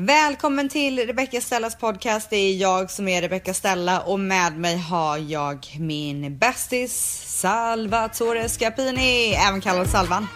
[0.00, 2.30] Välkommen till Rebecca Stellas podcast.
[2.30, 8.48] Det är jag som är Rebecca Stella och med mig har jag min bästis Salvatore
[8.48, 10.26] Scapini, även kallad Salvan.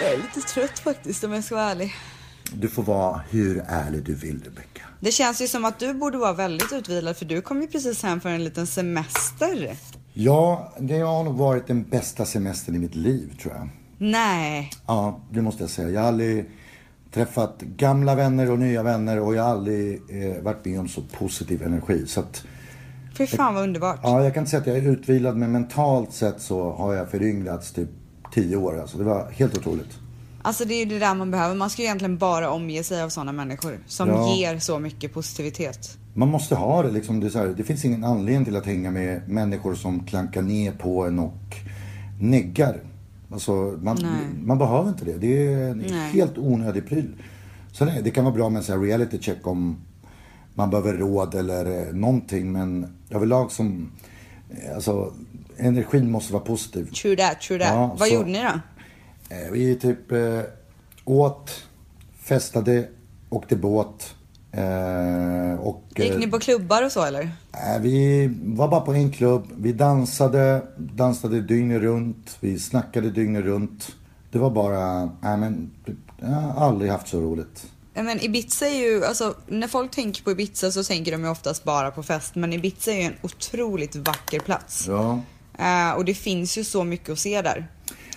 [0.00, 1.94] Jag är lite trött faktiskt om jag ska vara ärlig.
[2.52, 4.71] Du får vara hur ärlig du vill, Rebecca.
[5.04, 8.02] Det känns ju som att du borde vara väldigt utvilad för du kom ju precis
[8.02, 9.76] hem för en liten semester.
[10.12, 13.68] Ja, det har nog varit den bästa semestern i mitt liv, tror jag.
[13.98, 14.70] Nej.
[14.86, 15.90] Ja, det måste jag säga.
[15.90, 16.50] Jag har aldrig
[17.12, 21.02] träffat gamla vänner och nya vänner och jag har aldrig eh, varit med om så
[21.18, 22.06] positiv energi.
[22.06, 22.44] Så att,
[23.18, 24.00] Fy fan vad underbart.
[24.02, 27.10] ja, jag kan inte säga att jag är utvilad, men mentalt sett så har jag
[27.10, 27.88] föryngrats typ
[28.34, 28.80] tio år.
[28.80, 29.98] Alltså, det var helt otroligt.
[30.42, 31.54] Alltså det är ju det där man behöver.
[31.54, 34.34] Man ska ju egentligen bara omge sig av sådana människor som Ja.
[34.34, 35.98] ger så mycket positivitet.
[36.14, 37.20] Man måste ha det liksom.
[37.20, 40.42] Det, är så här, det finns ingen anledning till att hänga med människor som klankar
[40.42, 41.56] ner på en och
[42.20, 42.80] neggar.
[43.32, 43.98] Alltså, man,
[44.44, 45.18] man behöver inte det.
[45.18, 46.10] Det är en Nej.
[46.12, 47.12] helt onödig pryl.
[47.72, 49.76] Sen är, det kan vara bra med en reality check om
[50.54, 52.52] man behöver råd eller eh, någonting.
[52.52, 53.90] Men överlag som,
[54.50, 55.12] eh, alltså
[55.56, 56.84] energin måste vara positiv.
[56.90, 57.68] True that, true that.
[57.74, 58.60] Ja, vad så- gjorde ni då?
[59.32, 60.40] Eh, Vi typ eh,
[61.04, 61.62] åt,
[62.22, 62.88] festade,
[63.28, 64.14] åkte båt.
[64.52, 67.30] Eh, och, Gick eh, ni på klubbar och så eller?
[67.52, 69.46] Nej, vi var bara på en klubb.
[69.58, 72.36] Vi dansade, dansade dygnet runt.
[72.40, 73.96] Vi snackade dygnet runt.
[74.30, 75.70] Det var bara, nej men,
[76.20, 77.66] jag har aldrig haft så roligt.
[77.94, 81.64] Men Ibiza är ju, alltså när folk tänker på Ibiza så tänker de ju oftast
[81.64, 82.34] bara på fest.
[82.34, 84.84] Men Ibiza är ju en otroligt vacker plats.
[84.88, 85.20] Ja,
[85.58, 87.66] Eh, och det finns ju så mycket att se där.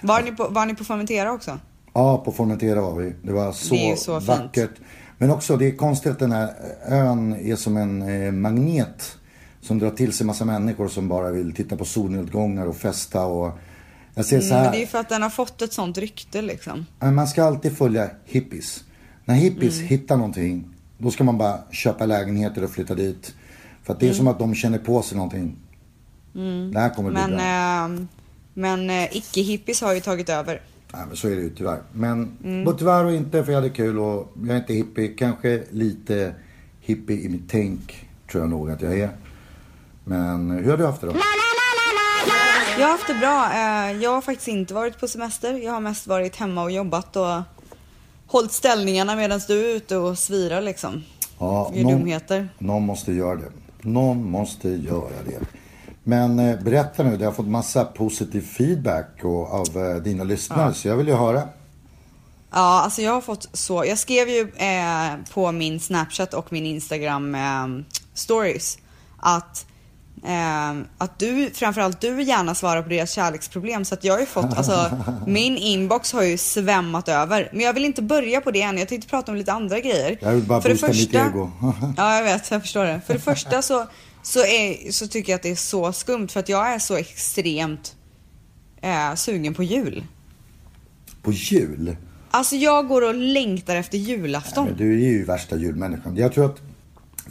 [0.07, 1.59] Var ni på, var ni på Formentera också?
[1.93, 3.13] ja på Formentera var vi.
[3.23, 4.27] Det var så, Det så fint.
[4.29, 4.71] vackert.
[5.17, 6.49] Men också, det är konstigt att den här
[6.87, 9.17] ön är som en eh, magnet.
[9.61, 13.51] Som drar till sig massa människor som bara vill titta på solnedgångar och festa och
[14.15, 14.63] jag ser så Mm, här.
[14.63, 16.85] men det är för att den har fått ett sånt rykte liksom.
[16.99, 18.83] Men man ska alltid följa hippies.
[19.25, 19.87] När hippies Mm.
[19.87, 23.33] hittar någonting, då ska man bara köpa lägenheter och flytta dit.
[23.83, 24.17] För att det är Mm.
[24.17, 25.55] som att de känner på sig någonting.
[26.73, 27.99] Det här kommer bli Men, bra.
[27.99, 28.05] eh,
[28.57, 30.61] men eh, icke-hippies har ju tagit över.
[30.93, 31.81] Nej, men så är det ju tyvärr.
[31.91, 32.63] Men Mm.
[32.65, 35.07] både tyvärr och inte, för jag hade kul och jag är inte hippie.
[35.07, 36.35] Kanske lite
[36.81, 39.09] hippie i mitt tänk, tror jag nog att jag är.
[40.03, 41.13] Men hur har du haft det då?
[42.79, 43.45] Jag har haft det bra.
[43.53, 45.53] Eh, Jag har faktiskt inte varit på semester.
[45.53, 47.41] Jag har mest varit hemma och jobbat och
[48.27, 51.03] hållit ställningarna medan du är ute och svirar liksom.
[51.39, 52.49] Ja, Gör dumheter.
[52.59, 53.51] någon måste göra det.
[53.81, 55.39] Någon måste göra det.
[56.07, 60.73] Men eh, berätta nu, du har fått massa positiv feedback och, av eh, dina lyssnare,
[60.73, 61.41] så jag vill ju höra.
[62.51, 63.85] Ja, alltså jag har fått så.
[63.85, 67.67] Jag skrev ju eh, på min Snapchat och min Instagram eh,
[68.13, 68.77] stories
[69.19, 69.65] att
[70.25, 74.25] eh, att du, framförallt du gärna svarar på deras kärleksproblem så att jag har ju
[74.25, 74.91] fått, alltså
[75.27, 77.49] min inbox har ju svämmat över.
[77.53, 80.17] Men jag vill inte börja på det än, jag tänkte prata om lite andra grejer.
[80.21, 81.51] Jag vill bara För det boosta mitt första- ego.
[81.97, 82.51] Ja, jag vet.
[82.51, 83.01] Jag förstår det.
[83.07, 83.85] För det första så,
[84.25, 86.95] så, är, så tycker jag att det är så skumt för att jag är så
[86.95, 87.95] extremt
[88.81, 90.03] eh, sugen på jul.
[91.21, 91.97] På jul?
[92.31, 94.65] Alltså jag går och längtar efter julafton.
[94.65, 96.17] Men du är ju värsta julmänniskan.
[96.17, 96.57] Jag tror att,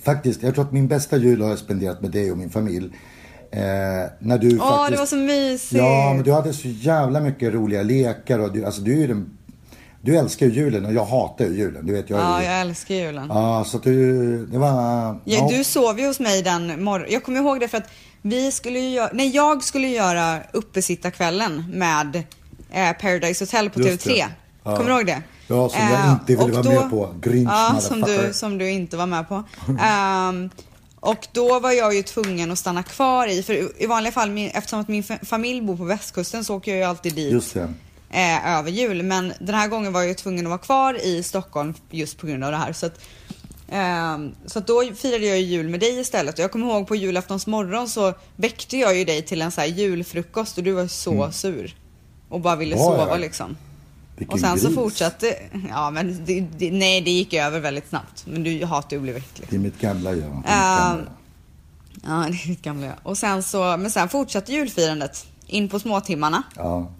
[0.02, 2.90] faktiskt, jag tror att min bästa jul har jag spenderat med dig och min familj.
[3.50, 3.60] Eh,
[4.18, 4.90] när du Åh, faktiskt...
[4.90, 5.72] det var så mysigt.
[5.72, 9.06] Ja, men du hade så jävla mycket roliga lekar och du, alltså du är ju
[9.06, 9.38] den...
[10.04, 11.86] Du älskar ju julen och jag hatar ju julen.
[11.86, 12.46] Du vet, jag Ja, ju...
[12.46, 13.26] jag älskar julen.
[13.28, 15.20] Ja, så du, det var...
[15.24, 17.12] Ja, du sov ju hos mig den morgonen.
[17.12, 17.88] Jag kommer ihåg det för att
[18.22, 22.16] vi skulle ju göra, nej jag skulle göra uppesittarkvällen med
[22.72, 24.08] eh, Paradise Hotel på Just TV3.
[24.14, 24.26] det.
[24.64, 24.76] Ja.
[24.76, 25.22] Kommer du ihåg det?
[25.48, 27.14] Ja, som jag Eh, inte ville och vara då- med på.
[27.20, 29.42] Grinch, Ja, som du, som du inte var med på.
[29.82, 30.50] Ehm,
[31.00, 34.50] och då var jag ju tvungen att stanna kvar i, för i vanliga fall, min,
[34.54, 37.54] eftersom att min fa- familj bor på västkusten så åker jag ju alltid dit Just
[37.54, 37.72] det.
[38.14, 39.02] Eh, över jul.
[39.02, 42.44] Men den här gången var jag tvungen att vara kvar i Stockholm just på grund
[42.44, 42.72] av det här.
[42.72, 43.00] Så att,
[43.68, 46.34] ehm, så då firade jag ju jul med dig istället.
[46.34, 49.60] Och jag kommer ihåg på julaftons morgon så väckte jag ju dig till en så
[49.60, 51.76] här julfrukost och du var så sur.
[52.28, 52.86] Och bara ville Mm.
[52.86, 53.20] Var sova jag?
[53.20, 53.56] liksom.
[54.16, 54.74] Vilken Och sen så gris.
[54.76, 55.36] fortsatte,
[55.68, 58.24] ja men det, det, nej det gick över väldigt snabbt.
[58.26, 59.46] Men du hatar ju att bli väckt liksom.
[59.50, 60.36] Det är mitt gamla jag.
[60.36, 61.04] Mitt Ehm, gamla
[62.04, 62.10] jag.
[62.10, 62.94] Ja, det är ditt gamla jag.
[63.02, 65.26] Och sen så, men sen fortsatte julfirandet.
[65.46, 66.42] In på småtimmarna.
[66.56, 66.90] Ja.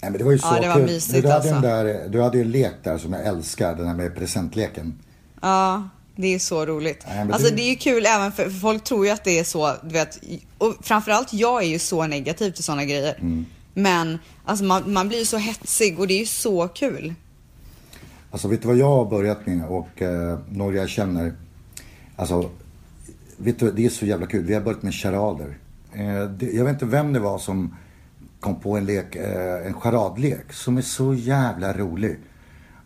[0.00, 0.84] Nej, men det var ju så Ja, det var kul.
[0.86, 1.60] mysigt du, hade alltså.
[1.60, 4.98] där, du hade ju en lek där som jag älskar, den här med presentleken.
[5.42, 7.04] Ja, det är så roligt.
[7.08, 9.38] Nej, alltså det- det är ju kul även för, för folk tror ju att det
[9.38, 10.18] är så, du vet.
[10.58, 13.14] Och framförallt jag är ju så negativ till sådana grejer.
[13.20, 13.46] Mm.
[13.74, 17.14] Men alltså man, man blir ju så hetsig och det är ju så kul.
[18.30, 21.32] Alltså vet du vad jag har börjat med och eh, några jag känner.
[22.16, 22.50] Alltså
[23.36, 24.44] vet du, det är så jävla kul.
[24.44, 25.58] Vi har börjat med charader.
[25.92, 27.76] Eh, det, jag vet inte vem det var som
[28.46, 32.18] kom på en lek, eh, en charadlek som är så jävla rolig.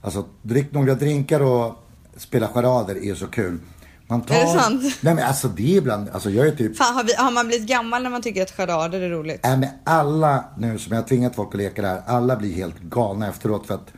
[0.03, 1.75] Alltså, drick några drinkar och
[2.17, 3.59] spela charader är så kul.
[4.07, 4.35] Man tar...
[4.35, 4.83] Är det sant?
[5.01, 6.77] Nej men alltså det är ibland, alltså jag är typ...
[6.77, 9.41] Fan, har, vi, har man blivit gammal när man tycker att charader är roligt?
[9.45, 12.55] Nej men alla nu som jag har tvingat folk att leka det här, alla blir
[12.55, 13.93] helt galna efteråt för att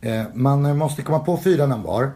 [0.00, 2.12] eh, man måste komma på fyra namn var.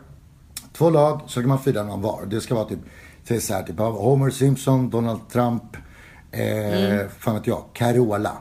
[0.73, 2.27] Två lag, så kan man fyra namn var.
[2.27, 2.81] Det ska vara typ,
[3.29, 5.77] säg så här, typ Homer Simpson, Donald Trump,
[6.33, 7.09] eh, mm.
[7.19, 8.33] fan vet jag, Carola.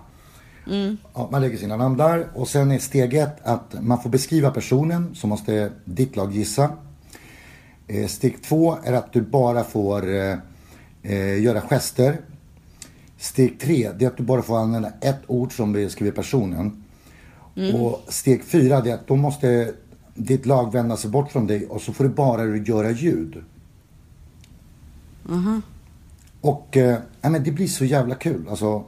[0.67, 0.97] Mm.
[1.13, 4.51] Ja, man lägger sina namn där och sen är steg ett att man får beskriva
[4.51, 6.69] personen så måste ditt lag gissa.
[7.87, 10.37] Eh, steg två är att du bara får eh,
[11.03, 12.21] eh, göra gester.
[13.17, 16.83] Steg tre, det är att du bara får använda ett ord som beskriver personen.
[17.55, 17.75] Mm.
[17.75, 19.73] Och steg fyra, det är att då måste
[20.13, 23.43] ditt lag vända sig bort från dig och så får du bara göra ljud.
[25.29, 25.61] Mm.
[26.41, 28.47] Och eh, men det blir så jävla kul.
[28.49, 28.83] Alltså,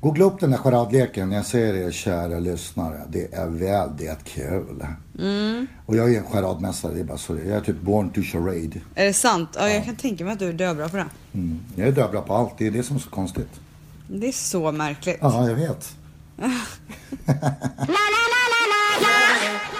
[0.00, 1.32] Googla upp den där charadleken.
[1.32, 3.02] Jag säger det kära lyssnare.
[3.08, 4.86] Det är väldigt kul.
[5.18, 5.66] Mm.
[5.86, 6.94] Och jag är en charadmästare.
[6.94, 7.36] Det är bara så.
[7.36, 8.80] Jag är typ born to charade.
[8.94, 9.48] Är det sant?
[9.54, 11.06] Ja, jag kan tänka mig att du är döbra på det.
[11.34, 11.60] Mm.
[11.74, 12.52] Jag är döbra på allt.
[12.58, 13.60] Det är det som är så konstigt.
[14.08, 15.18] Det är så märkligt.
[15.20, 15.96] Ja, jag vet.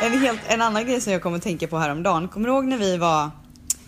[0.03, 2.29] en, helt, en annan grej som jag kommer att tänka på häromdagen.
[2.29, 3.31] Kommer du ihåg när vi var...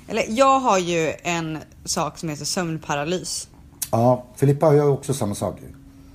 [0.09, 3.49] Eller jag har ju en sak som heter sömnparalys.
[3.91, 5.61] Ja, Filippa har ju också samma sak.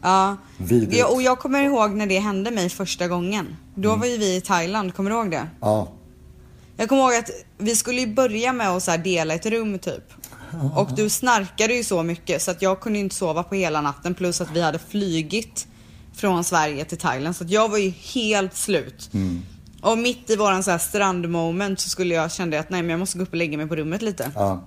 [0.05, 0.37] Ja.
[0.57, 0.97] Vidrigt.
[0.97, 3.55] Jag, och jag kommer ihåg när det hände mig första gången.
[3.75, 3.99] Då Mm.
[3.99, 5.47] var ju vi i Thailand, kommer du ihåg det?
[5.61, 5.91] Ja.
[6.77, 9.79] Jag kommer ihåg att vi skulle ju börja med att så här dela ett rum
[9.79, 10.03] typ.
[10.75, 14.13] Och du snarkade ju så mycket så att jag kunde inte sova på hela natten
[14.15, 15.67] plus att vi hade flygit
[16.15, 19.09] från Sverige till Thailand så att jag var ju helt slut.
[19.13, 19.41] Mm.
[19.81, 22.99] Och mitt i våran så här strandmoment så skulle jag kände att nej men jag
[22.99, 24.31] måste gå upp och lägga mig på rummet lite.
[24.35, 24.63] Ja.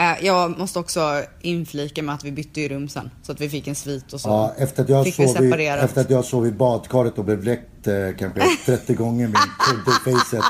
[0.00, 3.48] Äh, jag måste också inflika med att vi bytte ju rum sen så att vi
[3.48, 5.84] fick en svit och så ja efter, att jag fick vi separerat.
[5.84, 9.90] efter att jag sov i badkaret och blev väckt eh, kanske 30 gånger med kudde
[9.90, 10.44] i facet.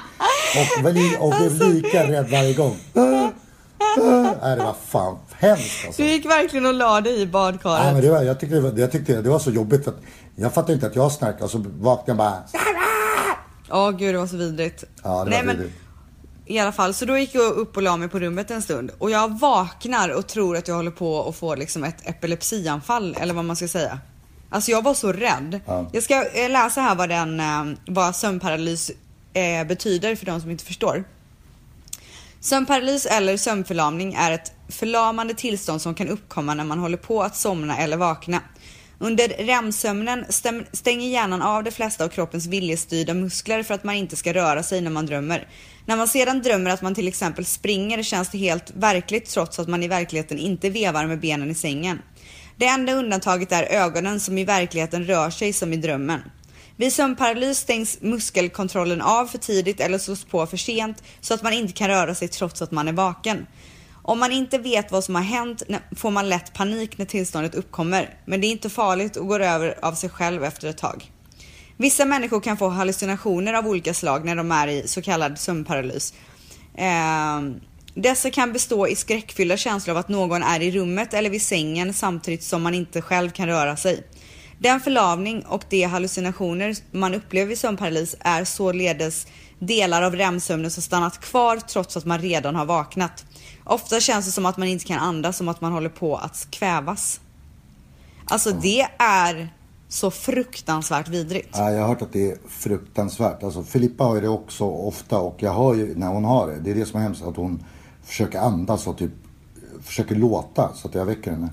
[0.56, 2.76] Och, och blev lika rädd varje gång.
[2.94, 3.30] Ah, ah.
[4.42, 6.02] Nej, det var fan hemskt alltså.
[6.02, 7.84] Du gick verkligen och la dig i badkaret.
[7.86, 9.96] Ja, men det var, jag, tyckte det var, jag tyckte det var så jobbigt att
[10.36, 12.42] jag fattade inte att jag snarkade och så vaknade jag bara.
[13.70, 14.84] Åh gud det var så vidrigt.
[15.02, 15.76] Ja, det var Nej, men, vidrigt.
[16.50, 18.90] I alla fall, så då gick jag upp och la mig på rummet en stund
[18.98, 23.34] och jag vaknar och tror att jag håller på att få liksom ett epilepsianfall eller
[23.34, 23.98] vad man ska säga.
[24.48, 25.60] Alltså jag var så rädd.
[25.66, 25.90] Ja.
[25.92, 28.90] Jag ska eh, läsa här vad, den, eh, vad sömnparalys
[29.32, 31.04] eh, betyder för de som inte förstår.
[32.40, 37.36] Sömnparalys eller sömnförlamning är ett förlamande tillstånd som kan uppkomma när man håller på att
[37.36, 38.40] somna eller vakna.
[39.02, 40.24] Under REM-sömnen
[40.72, 44.62] stänger hjärnan av de flesta av kroppens viljestyrda muskler för att man inte ska röra
[44.62, 45.48] sig när man drömmer.
[45.86, 49.68] När man sedan drömmer att man till exempel springer känns det helt verkligt trots att
[49.68, 51.98] man i verkligheten inte vevar med benen i sängen.
[52.56, 56.20] Det enda undantaget är ögonen som i verkligheten rör sig som i drömmen.
[56.76, 61.52] Vid sömnparalys stängs muskelkontrollen av för tidigt eller slås på för sent så att man
[61.52, 63.46] inte kan röra sig trots att man är vaken.
[64.02, 65.62] Om man inte vet vad som har hänt
[65.96, 69.84] får man lätt panik när tillståndet uppkommer, men det är inte farligt och går över
[69.84, 71.10] av sig själv efter ett tag.
[71.76, 76.14] Vissa människor kan få hallucinationer av olika slag när de är i så kallad sömnparalys.
[76.74, 77.40] Eh,
[77.94, 81.94] dessa kan bestå i skräckfyllda känslor av att någon är i rummet eller vid sängen
[81.94, 84.06] samtidigt som man inte själv kan röra sig.
[84.58, 89.26] Den förlamning och de hallucinationer man upplever vid sömnparalys är således
[89.58, 93.24] delar av REM-sömnen som stannat kvar trots att man redan har vaknat.
[93.70, 96.48] Ofta känns det som att man inte kan andas, som att man håller på att
[96.50, 97.20] kvävas.
[98.24, 99.54] Alltså det är
[99.88, 101.48] så fruktansvärt vidrigt.
[101.52, 103.42] Ja, jag har hört att det är fruktansvärt.
[103.42, 106.60] Alltså, Filippa har ju det också ofta och jag hör ju när hon har det.
[106.60, 107.64] Det är det som är hemskt, att hon
[108.04, 109.12] försöker andas och typ
[109.82, 111.48] försöker låta så att jag väcker henne.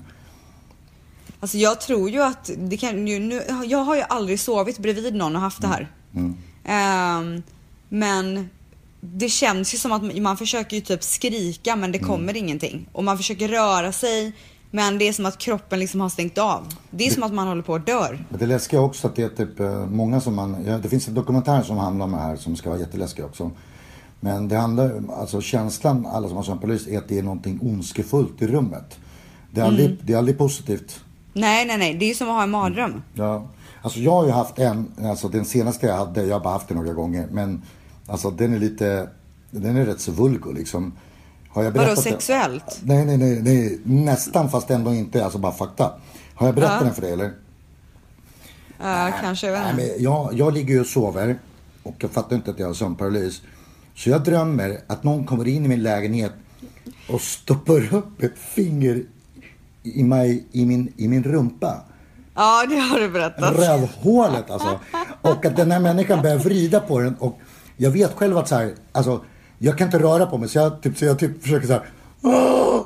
[1.40, 5.14] Alltså jag tror ju att det kan ju, nu, jag har ju aldrig sovit bredvid
[5.14, 5.92] någon och haft det här.
[6.64, 7.42] Ehm,
[7.88, 8.48] men
[9.00, 12.88] det känns ju som att man försöker ju typ skrika men det kommer ingenting.
[12.92, 14.32] Och man försöker röra sig
[14.70, 16.66] men det är som att kroppen liksom har stängt av.
[16.90, 18.24] Det är som att man håller på att dör.
[18.28, 21.14] Det läskiga också att det är typ eh, många som man, ja, det finns en
[21.14, 23.50] dokumentär som handlar om det här som ska vara jätteläskig också.
[24.20, 28.42] Men det handlar, alltså känslan, alla som har sömnparalys, är att det är någonting ondskefullt
[28.42, 28.98] i rummet.
[29.50, 31.00] Det är aldrig, det är aldrig positivt.
[31.32, 31.94] Nej, nej, nej.
[31.94, 33.02] Det är ju som att ha en mardröm.
[33.14, 33.48] Ja.
[33.82, 36.68] Alltså jag har ju haft en, alltså den senaste jag hade, jag har bara haft
[36.68, 37.28] den några gånger.
[37.30, 37.62] Men
[38.08, 39.08] alltså den är lite,
[39.50, 40.92] den är rätt så vulgo liksom.
[41.48, 42.10] Har jag Vadå, berättat det?
[42.10, 42.80] sexuellt?
[42.82, 45.92] Nej, nej, nej, nej, nästan fast ändå inte, alltså bara fakta.
[46.34, 46.84] Har jag berättat Ja.
[46.84, 47.30] den för dig eller?
[48.82, 49.46] Ja, kanske.
[49.46, 51.38] Jag vet Nej, men jag, jag ligger ju och sover
[51.82, 53.42] och jag fattar inte att jag har sömnparalys.
[53.94, 56.32] Så jag drömmer att någon kommer in i min lägenhet
[57.10, 59.02] och stoppar upp ett finger
[59.82, 61.80] i, mig, i, min, i min rumpa.
[62.34, 63.56] Ja, det har du berättat.
[63.56, 64.78] Rövhålet alltså.
[65.22, 67.14] Och att den här människan börjar vrida på den.
[67.14, 67.38] Och
[67.78, 69.20] jag vet själv att så här, alltså,
[69.58, 70.48] jag kan inte röra på mig.
[70.48, 71.82] Så jag typ, så jag typ försöker så här.
[72.22, 72.80] "Åh,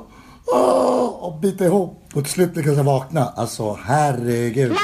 [0.47, 2.03] åh", Och bita ihop.
[2.13, 3.33] Och till slut lyckas jag vakna.
[3.35, 4.75] Alltså herregud.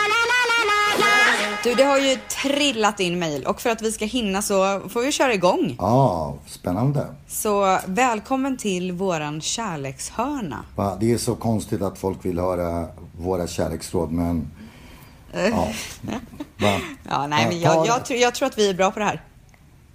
[1.63, 5.01] Du, det har ju trillat in mail och för att vi ska hinna så får
[5.01, 5.75] vi köra igång.
[5.79, 7.05] Ja, spännande.
[7.27, 10.65] Så välkommen till våran kärlekshörna.
[10.75, 12.87] Va, Det är så konstigt att folk vill höra
[13.17, 14.51] våra kärleksråd men...
[15.33, 15.67] Ja.
[16.61, 16.79] Va?
[17.09, 19.05] Ja, nej, men ta- jag, jag, tror- jag tror att vi är bra på det
[19.05, 19.21] här.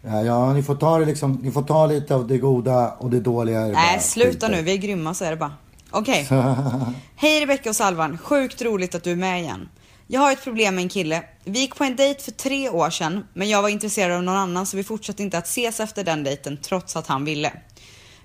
[0.06, 1.32] Ja, ja, ni får ta det liksom.
[1.42, 3.60] Ni får ta lite av det goda och det dåliga.
[3.60, 4.50] det Nej, sluta i.
[4.50, 4.62] nu.
[4.62, 5.52] Vi är grymma, så är det bara.
[5.90, 6.28] Okej.
[7.16, 8.18] Hej Rebecca och Salvan.
[8.18, 9.68] Sjukt roligt att du är med igen.
[10.06, 11.22] Jag har ett problem med en kille.
[11.44, 14.36] Vi gick på en dejt för tre år sedan, men jag var intresserad av någon
[14.36, 17.52] annan så vi fortsatte inte att ses efter den dejten trots att han ville.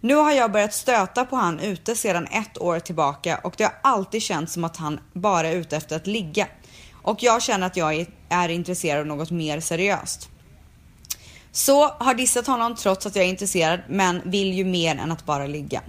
[0.01, 3.73] Nu har jag börjat stöta på han ute sedan ett år tillbaka och det har
[3.81, 6.47] alltid känts som att han bara är ute efter att ligga.
[6.93, 10.29] Och jag känner att jag är intresserad av något mer seriöst.
[11.51, 15.25] Så har dissat honom trots att jag är intresserad men vill ju mer än att
[15.25, 15.81] bara ligga.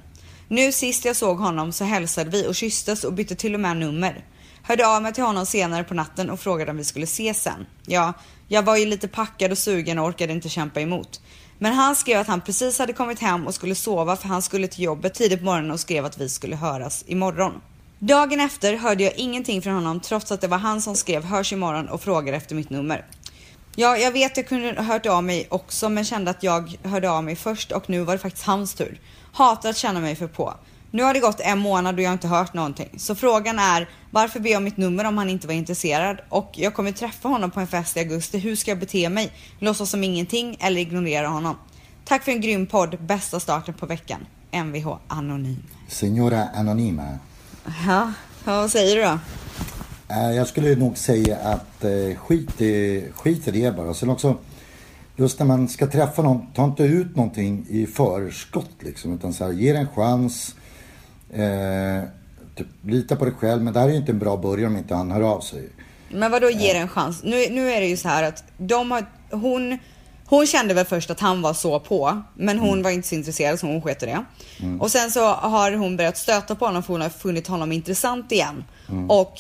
[0.48, 3.76] Nu sist jag såg honom så hälsade vi och kysstes och bytte till och med
[3.76, 4.24] nummer.
[4.62, 7.66] Hörde av mig till honom senare på natten och frågade om vi skulle ses sen.
[7.86, 8.12] Ja,
[8.48, 11.20] jag var ju lite packad och sugen och orkade inte kämpa emot.
[11.58, 14.66] Men han skrev att han precis hade kommit hem och skulle sova för han skulle
[14.66, 17.52] till jobbet tidigt på morgonen och skrev att vi skulle höras imorgon.
[17.98, 21.52] Dagen efter hörde jag ingenting från honom trots att det var han som skrev hörs
[21.52, 23.04] imorgon och frågade efter mitt nummer.
[23.80, 27.10] Ja, jag vet jag kunde ha hört av mig också men kände att jag hörde
[27.10, 29.00] av mig först och nu var det faktiskt hans tur.
[29.32, 30.54] Hatar att känna mig för på.
[30.90, 32.88] Nu har det gått en månad och jag har inte hört någonting.
[32.96, 36.20] Så frågan är varför be om mitt nummer om han inte var intresserad?
[36.28, 38.38] Och jag kommer träffa honom på en fest i augusti.
[38.38, 39.32] Hur ska jag bete mig?
[39.58, 41.56] Låtsas som ingenting eller ignorera honom?
[42.04, 43.02] Tack för en grym podd.
[43.02, 44.26] Bästa starten på veckan.
[44.50, 45.62] Mvh Anonym.
[45.88, 47.18] Signora Anonyma.
[47.86, 48.12] Ja,
[48.44, 49.18] vad säger du då?
[50.10, 53.94] Eh, Jag skulle nog säga att eh, skit, i, skit i det bara.
[53.94, 54.36] Sen också,
[55.16, 59.14] just när man ska träffa någon, ta inte ut någonting i förskott liksom.
[59.14, 60.54] Utan så här, ge det en chans.
[61.32, 62.08] Eh,
[62.56, 63.62] typ, lita på dig själv.
[63.62, 65.68] Men det här är ju inte en bra början om inte han hör av sig.
[66.12, 67.20] Men vad då ger en chans?
[67.24, 69.78] Nu, nu är det ju så här att de har, hon,
[70.26, 73.60] hon kände väl först att han var så på, men hon var inte så intresserad
[73.60, 74.24] så hon sket det.
[74.80, 78.32] Och sen så har hon börjat stöta på honom för hon har funnit honom intressant
[78.32, 78.64] igen.
[79.08, 79.38] Och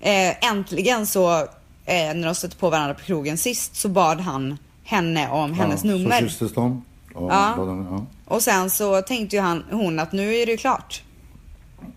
[0.00, 1.38] eh, äntligen så,
[1.84, 5.84] eh, när de stötte på varandra på krogen sist, så bad han henne om hennes
[5.84, 6.20] ja, nummer.
[6.20, 6.84] Så kysstes de.
[7.14, 7.54] Och, Ja.
[7.56, 8.04] ja.
[8.24, 11.02] Och sen så tänkte ju han, hon att nu är det ju klart.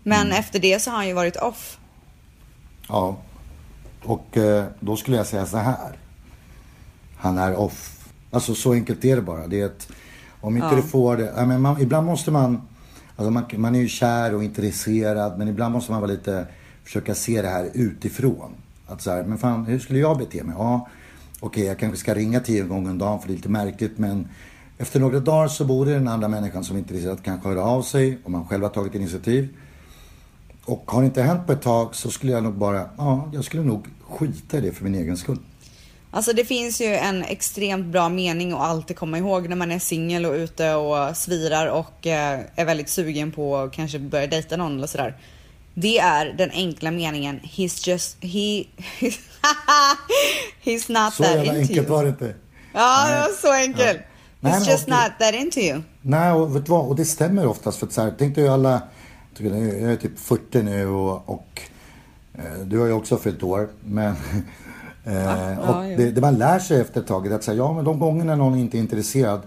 [0.02, 1.78] Men efter det så har han ju varit off.
[2.88, 3.16] Ja.
[4.04, 5.98] Och eh, då skulle jag säga så här.
[7.16, 7.98] Han är off.
[8.30, 9.46] Alltså så enkelt är det bara.
[9.46, 9.88] Det är ett,
[10.40, 10.76] om inte Ja.
[10.76, 11.32] du får det.
[11.36, 12.62] Ja, men ibland måste man.
[13.16, 15.38] Alltså man, man är ju kär och intresserad.
[15.38, 16.46] Men ibland måste man vara lite.
[16.84, 18.54] Försöka se det här utifrån.
[18.86, 20.54] Att så här, men fan hur skulle jag bete mig?
[20.58, 20.88] Ja,
[21.40, 23.98] okej jag kanske ska ringa tio gånger om dagen för det är lite märkligt.
[23.98, 24.28] Men
[24.78, 28.18] efter några dagar så borde den andra människan som är intresserad kanske höra av sig.
[28.24, 29.48] Om man själv har tagit initiativ.
[30.64, 33.44] Och har det inte hänt på ett tag så skulle jag nog bara, ja, jag
[33.44, 35.38] skulle nog skita i det för min egen skull.
[36.14, 39.78] Alltså det finns ju en extremt bra mening att alltid komma ihåg när man är
[39.78, 44.56] singel och ute och svirar och eh, är väldigt sugen på att kanske börja dejta
[44.56, 45.16] någon eller sådär.
[45.74, 48.64] Det är den enkla meningen He's just, he,
[50.64, 51.86] he's not Så that into enkelt you.
[51.86, 52.34] var det inte.
[52.72, 54.00] Ja, det var så enkelt.
[54.00, 54.06] Ja.
[54.40, 55.82] Nej, He's men just not that into you.
[56.02, 56.86] Nej, och vet du vad?
[56.86, 57.78] Och det stämmer oftast.
[57.78, 58.82] För att så här, tänk dig alla,
[59.38, 61.60] jag är- typ 40 nu och, och
[62.34, 63.68] eh, du har ju också fyllt år.
[63.84, 64.14] Men,
[65.04, 65.96] eh, ja, och jo.
[65.96, 68.36] det, det man lär sig efter ett tag är att säga, ja men de gångerna
[68.36, 69.40] någon inte är intresserad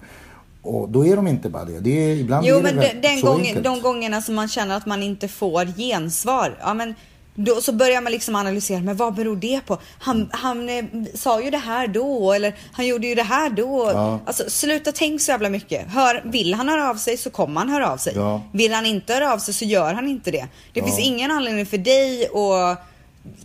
[0.68, 1.80] och då är de inte bara det.
[1.80, 3.64] det är, ibland Jo är det men väl den, den så gången, enkelt.
[3.64, 6.96] de gångerna som man känner att man inte får gensvar, ja men
[7.38, 9.78] då så börjar man liksom analysera, men vad beror det på?
[10.00, 13.92] Han, han eh, sa ju det här då, eller han gjorde ju det här då.
[13.94, 14.20] Ja.
[14.26, 15.88] Alltså sluta tänk så jävla mycket.
[15.88, 18.14] Hör, vill han höra av sig så kommer han höra av sig.
[18.16, 18.42] Ja.
[18.54, 20.48] Vill han inte höra av sig så gör han inte det.
[20.74, 20.86] Det Ja.
[20.86, 22.86] finns ingen anledning för dig att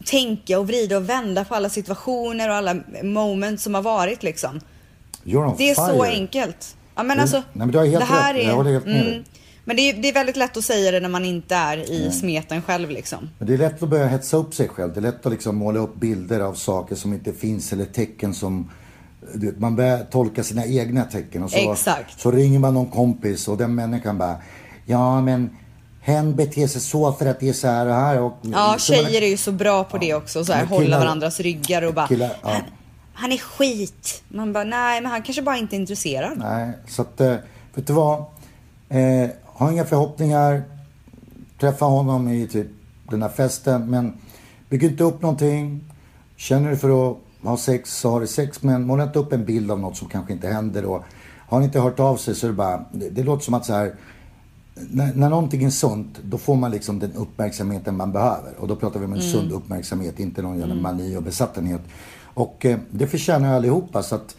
[0.04, 4.60] tänka och vrida och vända på alla situationer och alla moments som har varit liksom.
[5.58, 6.12] Det är så fire.
[6.12, 6.76] enkelt.
[7.00, 8.42] Ja, men alltså, nej, men du har helt det här rätt.
[8.44, 9.24] Är, Jag håller helt med mm,
[9.64, 12.10] men det är, det är väldigt lätt att säga det när man inte är i
[12.12, 13.30] smeten själv liksom.
[13.38, 14.92] Men det är lätt att börja hetsa upp sig själv.
[14.92, 18.34] Det är lätt att liksom måla upp bilder av saker som inte finns eller tecken
[18.34, 18.70] som...
[19.34, 22.20] vet, Man börjar tolka sina egna tecken och så, Exakt.
[22.20, 24.36] så ringer man någon kompis och den människan bara
[24.86, 25.50] Ja men
[26.00, 28.20] hen beter sig så för att det är så här och här.
[28.20, 30.44] Och, Ja, så man- tjejer är ju så bra på det också.
[30.44, 32.56] Så här, hålla killar- varandras ryggar och bara killar, ja.
[33.20, 34.22] Han, är skit.
[34.28, 36.38] Man bara nej, men han kanske bara inte är intresserad.
[36.38, 37.36] Nej, så att, eh,
[37.74, 38.18] vet du vad?
[38.88, 40.62] Eh, ha inga förhoppningar.
[41.60, 42.66] Träffa honom i typ
[43.10, 43.90] den här festen.
[43.90, 44.12] Men
[44.68, 45.84] bygg inte upp någonting.
[46.36, 48.62] Känner du för att ha sex så har du sex.
[48.62, 50.84] Men måla inte upp en bild av något som kanske inte händer.
[50.84, 51.04] Och
[51.48, 53.66] har ni inte hört av sig så är det bara, det, det låter som att
[53.66, 53.94] så här.
[54.74, 58.54] När, när någonting är sunt, då får man liksom den uppmärksamheten man behöver.
[58.58, 59.32] Och då pratar vi om en mm.
[59.32, 60.82] sund uppmärksamhet, inte någon jävla mm.
[60.82, 61.80] mani och besattenhet.
[62.34, 64.02] Och eh, det förtjänar allihopa.
[64.02, 64.36] Så att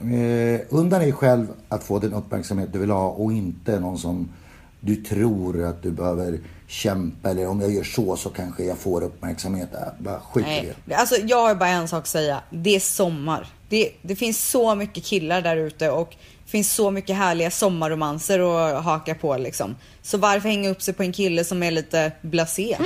[0.00, 4.28] eh, undan dig själv att få den uppmärksamhet du vill ha och inte någon som
[4.80, 9.02] du tror att du behöver kämpa eller om jag gör så så kanske jag får
[9.02, 9.68] uppmärksamhet.
[9.74, 10.94] Äh, bara skit i det.
[10.94, 12.40] Alltså jag har bara en sak att säga.
[12.50, 13.46] Det är sommar.
[13.68, 16.08] Det, det finns så mycket killar där ute och
[16.44, 18.40] det finns så mycket härliga sommarromanser
[18.78, 19.76] att haka på liksom.
[20.02, 22.76] Så varför hänga upp sig på en kille som är lite blasé?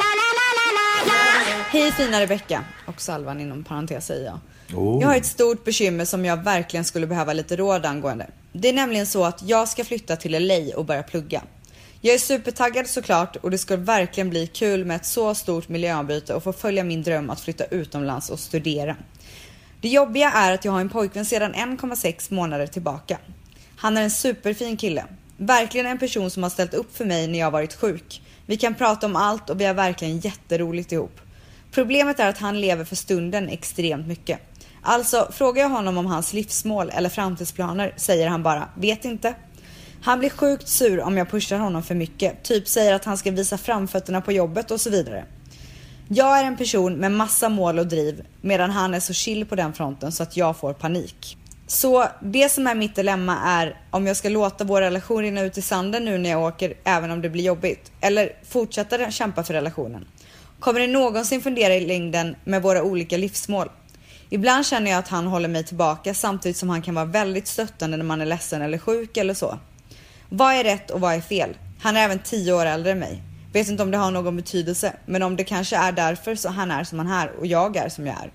[1.74, 4.38] Hej fina Rebecka och Salvan inom parentes säger jag.
[4.78, 5.00] Oh.
[5.00, 8.26] Jag har ett stort bekymmer som jag verkligen skulle behöva lite råd angående.
[8.52, 11.42] Det är nämligen så att jag ska flytta till LA och börja plugga.
[12.00, 16.34] Jag är supertaggad såklart och det ska verkligen bli kul med ett så stort miljöombyte
[16.34, 18.96] och få följa min dröm att flytta utomlands och studera.
[19.80, 23.18] Det jobbiga är att jag har en pojkvän sedan 1,6 månader tillbaka.
[23.76, 25.04] Han är en superfin kille.
[25.36, 28.22] Verkligen en person som har ställt upp för mig när jag varit sjuk.
[28.46, 31.20] Vi kan prata om allt och vi har verkligen jätteroligt ihop.
[31.74, 34.40] Problemet är att han lever för stunden extremt mycket.
[34.82, 39.34] Alltså, frågar jag honom om hans livsmål eller framtidsplaner säger han bara vet inte.
[40.02, 42.42] Han blir sjukt sur om jag pushar honom för mycket.
[42.42, 45.24] Typ säger att han ska visa framfötterna på jobbet och så vidare.
[46.08, 49.54] Jag är en person med massa mål och driv medan han är så chill på
[49.54, 51.38] den fronten så att jag får panik.
[51.66, 55.58] Så det som är mitt dilemma är om jag ska låta vår relation rinna ut
[55.58, 59.54] i sanden nu när jag åker även om det blir jobbigt eller fortsätta kämpa för
[59.54, 60.04] relationen.
[60.64, 63.70] Kommer det någonsin fundera i längden med våra olika livsmål?
[64.30, 67.96] Ibland känner jag att han håller mig tillbaka samtidigt som han kan vara väldigt stöttande
[67.96, 69.58] när man är ledsen eller sjuk eller så.
[70.28, 71.56] Vad är rätt och vad är fel?
[71.80, 73.22] Han är även tio år äldre än mig.
[73.52, 76.70] Vet inte om det har någon betydelse, men om det kanske är därför så han
[76.70, 78.30] är som han är och jag är som jag är.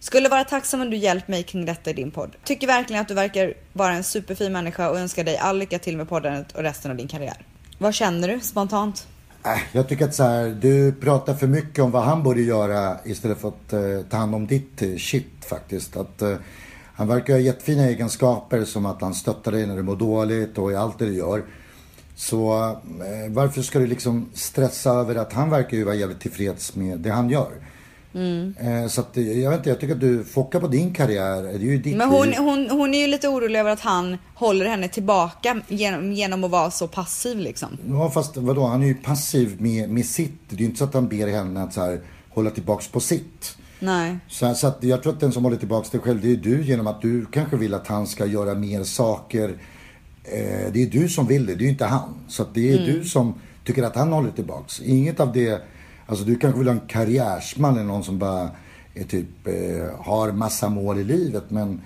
[0.00, 2.36] Skulle vara tacksam om du hjälpt mig kring detta i din podd.
[2.44, 5.96] Tycker verkligen att du verkar vara en superfin människa och önskar dig all lycka till
[5.96, 7.46] med poddandet och resten av din karriär.
[7.78, 9.06] Vad känner du spontant?
[9.44, 12.96] Äh, jag tycker att så här, du pratar för mycket om vad han borde göra
[13.04, 15.96] istället för att eh, ta hand om ditt eh, shit faktiskt.
[15.96, 16.36] Att, eh,
[16.94, 20.72] han verkar ha jättefina egenskaper som att han stöttar dig när du mår dåligt och
[20.72, 21.42] i allt det du gör.
[22.14, 26.76] Så eh, varför ska du liksom stressa över att han verkar ju vara jävligt tillfreds
[26.76, 27.52] med det han gör.
[28.14, 28.54] Mm.
[28.88, 31.42] Så att, jag vet inte, jag tycker att du fockar på din karriär.
[31.42, 34.18] Det är ju ditt Men hon, hon, hon är ju lite orolig över att han
[34.34, 37.78] håller henne tillbaka genom, genom att vara så passiv liksom.
[37.88, 40.40] Ja fast vadå, han är ju passiv med, med sitt.
[40.48, 43.00] Det är ju inte så att han ber henne att så här, hålla tillbaks på
[43.00, 43.56] sitt.
[43.78, 44.18] Nej.
[44.28, 46.62] Så, så att jag tror att den som håller tillbaks dig själv, det är du
[46.62, 49.48] genom att du kanske vill att han ska göra mer saker.
[50.24, 52.14] Eh, det är du som vill det, det är ju inte han.
[52.28, 52.92] Så att det är mm.
[52.92, 54.80] du som tycker att han håller tillbaks.
[54.80, 55.62] Inget av det
[56.12, 58.50] Alltså du kanske vill ha en karriärsman eller någon som bara
[58.94, 61.44] är typ, eh, har massa mål i livet.
[61.48, 61.80] Men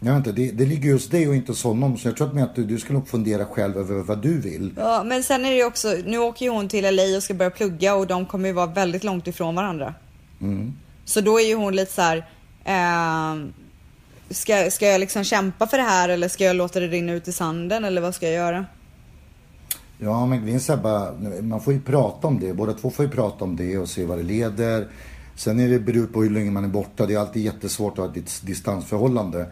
[0.00, 1.98] jag vet inte, det, det ligger just det och inte hos honom.
[1.98, 4.74] Så jag tror att, du, du ska nog fundera själv över vad du vill.
[4.76, 7.34] Ja, men sen är det ju också, nu åker ju hon till LA och ska
[7.34, 9.94] börja plugga och de kommer ju vara väldigt långt ifrån varandra.
[10.40, 10.72] Mm.
[11.04, 12.26] Så då är ju hon lite så här,
[12.64, 13.46] eh,
[14.30, 17.28] ska, ska jag liksom kämpa för det här eller ska jag låta det rinna ut
[17.28, 18.66] i sanden eller vad ska jag göra?
[19.98, 22.54] Ja, men det är så bara, man får ju prata om det.
[22.54, 24.88] Båda två får ju prata om det och se vad det leder.
[25.36, 27.06] Sen är det beror på hur länge man är borta.
[27.06, 29.46] Det är alltid jättesvårt att ha ett distansförhållande.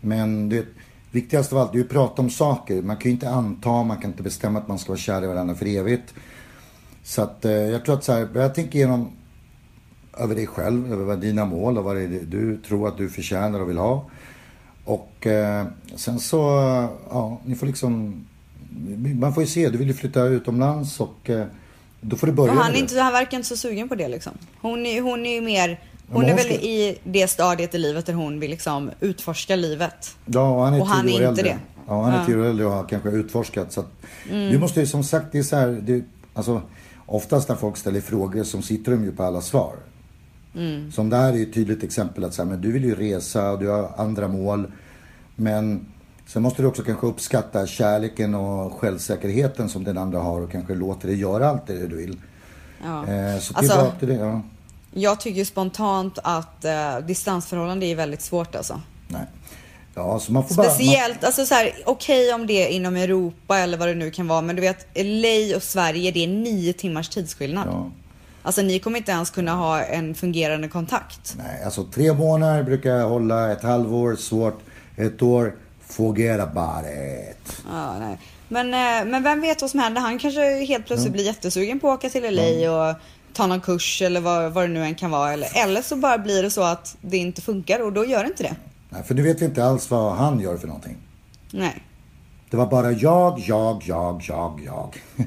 [0.00, 0.66] Men det
[1.10, 2.82] viktigaste av allt är ju att prata om saker.
[2.82, 5.26] Man kan ju inte anta, man kan inte bestämma att man ska vara kär i
[5.26, 6.14] varandra för evigt.
[7.02, 9.08] Så att eh, jag tror att så här, jag tänker igenom
[10.18, 13.08] över dig själv, över vad dina mål och vad det är du tror att du
[13.08, 14.04] förtjänar och vill ha.
[14.84, 16.38] Och eh, sen så,
[17.10, 18.24] ja, ni får liksom
[19.14, 21.46] man får ju se, du vill ju flytta utomlands och eh,
[22.00, 24.32] då får du börja han, inte, han verkar inte så sugen på det liksom.
[24.60, 26.54] Hon är, hon är ju mer, hon, är väl ska...
[26.54, 30.16] i det stadiet i livet där hon vill liksom utforska livet.
[30.26, 31.58] Ja, och han är, och han är inte det.
[31.88, 33.72] Ja, han är tio år äldre och har kanske utforskat.
[33.72, 33.92] Så att,
[34.30, 34.52] mm.
[34.52, 36.04] Du måste ju som sagt, det är så här, det,
[36.34, 36.62] alltså
[37.06, 39.74] oftast när folk ställer frågor så sitter de ju på alla svar.
[40.54, 40.92] Mm.
[40.92, 43.50] Som det här är ju ett tydligt exempel att säga, men du vill ju resa
[43.50, 44.72] och du har andra mål.
[45.36, 45.86] Men
[46.32, 50.74] Sen måste du också kanske uppskatta kärleken och självsäkerheten som den andra har och kanske
[50.74, 52.20] låter dig göra allt det du vill.
[52.84, 53.06] Ja.
[53.06, 54.14] Eh, så alltså, upp till det.
[54.14, 54.42] Ja.
[54.90, 58.80] Jag tycker spontant att eh, distansförhållande är väldigt svårt alltså.
[59.08, 59.26] Nej.
[59.94, 61.26] Ja, så man får Speciellt, bara, man...
[61.26, 64.28] alltså så här, okej okay om det är inom Europa eller vad det nu kan
[64.28, 67.68] vara, men du vet LA och Sverige, det är nio timmars tidsskillnad.
[67.68, 67.90] Ja.
[68.42, 71.34] Alltså ni kommer inte ens kunna ha en fungerande kontakt.
[71.38, 74.60] Nej, alltså tre månader brukar jag hålla, ett halvår svårt,
[74.96, 75.54] ett år
[75.92, 77.62] Forget about it.
[77.70, 78.18] Ja, nej.
[78.48, 80.00] Men, eh, men vem vet vad som händer?
[80.00, 82.96] Han kanske helt plötsligt blir jättesugen på att åka till LA och
[83.32, 85.32] ta någon kurs eller vad, vad det nu än kan vara.
[85.32, 88.28] Eller, eller så bara blir det så att det inte funkar och då gör det
[88.28, 88.56] inte det.
[88.90, 90.96] Nej, för nu vet vi inte alls vad han gör för någonting.
[91.50, 91.82] Nej.
[92.50, 95.02] Det var bara jag, jag, jag, jag, jag.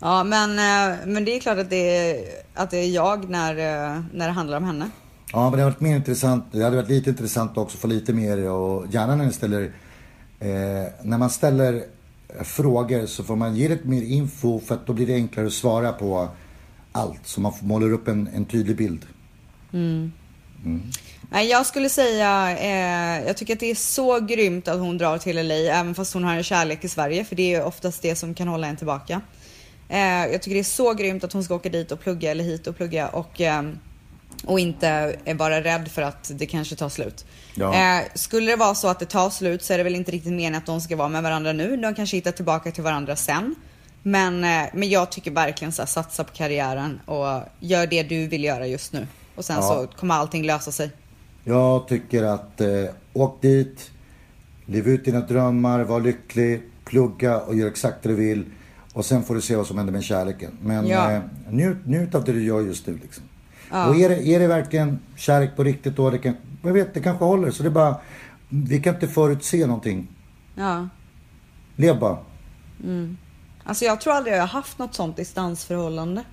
[0.00, 3.50] Ja, men, eh, men det är klart att det är, att det är jag när,
[3.50, 4.90] eh, när det handlar om henne.
[5.32, 6.44] Ja, men det hade varit mer intressant.
[6.52, 9.62] Det hade varit lite intressant också att få lite mer och gärna när ni ställer,
[10.40, 11.84] eh, när man ställer
[12.44, 15.52] frågor så får man ge lite mer info för att då blir det enklare att
[15.52, 16.28] svara på
[16.92, 17.20] allt.
[17.24, 19.06] Så man målar upp en, en tydlig bild.
[21.30, 25.18] Nej, jag skulle säga, eh, jag tycker att det är så grymt att hon drar
[25.18, 28.16] till LA, även fast hon har en kärlek i Sverige, för det är oftast det
[28.16, 29.20] som kan hålla en tillbaka.
[29.88, 32.44] Eh, jag tycker det är så grymt att hon ska åka dit och plugga, eller
[32.44, 33.62] hit och plugga, och, eh,
[34.44, 37.26] och inte vara rädd för att det kanske tar slut.
[37.54, 37.74] Ja.
[37.98, 40.30] Eh, skulle det vara så att det tar slut så är det väl inte riktigt
[40.32, 41.76] meningen att de ska vara med varandra nu.
[41.76, 43.54] De kanske hittar tillbaka till varandra sen.
[44.02, 48.26] Men, eh, men jag tycker verkligen så här, satsa på karriären och gör det du
[48.26, 49.06] vill göra just nu.
[49.34, 49.62] Och sen Ja.
[49.62, 50.90] så kommer allting lösa sig.
[51.44, 52.68] Jag tycker att eh,
[53.12, 53.90] åk dit,
[54.66, 58.44] lev ut dina drömmar, var lycklig, plugga och gör exakt det du vill.
[58.92, 60.58] Och sen får du se vad som händer med kärleken.
[60.62, 61.12] Men Ja.
[61.12, 61.20] eh,
[61.50, 63.24] njut, njut av det du gör just nu liksom.
[63.70, 67.00] Och är det, är det verkligen kärlek på riktigt då, det kan, jag vet, det
[67.00, 67.50] kanske håller.
[67.50, 68.00] Så det är bara,
[68.48, 70.08] vi kan inte förutse någonting.
[70.54, 70.88] Ja.
[71.76, 72.18] Lev bara.
[73.64, 76.24] Alltså jag tror aldrig jag har haft något sånt distansförhållande.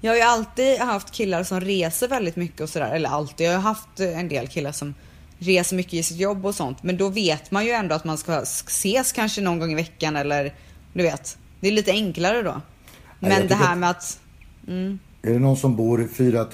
[0.00, 2.94] Jag har ju alltid haft killar som reser väldigt mycket och sådär.
[2.94, 4.94] Eller alltid, jag har haft en del killar som
[5.38, 6.82] reser mycket i sitt jobb och sånt.
[6.82, 10.16] Men då vet man ju ändå att man ska ses kanske någon gång i veckan
[10.16, 10.54] eller
[10.92, 11.38] du vet.
[11.60, 12.60] Det är lite enklare då.
[13.18, 14.20] Men det här med att...
[15.22, 16.44] Är det någon som bor fyra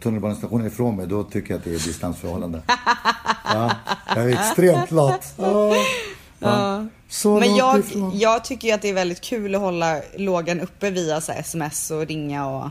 [0.00, 2.62] tunnelbanestationer ifrån mig, då tycker jag att det är distansförhållande.
[3.44, 3.72] ja,
[4.14, 5.34] jag är extremt lat.
[6.40, 6.90] Fan.
[7.08, 8.18] Så Men jag, ifrån.
[8.18, 11.90] jag tycker ju att det är väldigt kul att hålla lågan uppe via så sms
[11.90, 12.68] och ringa och...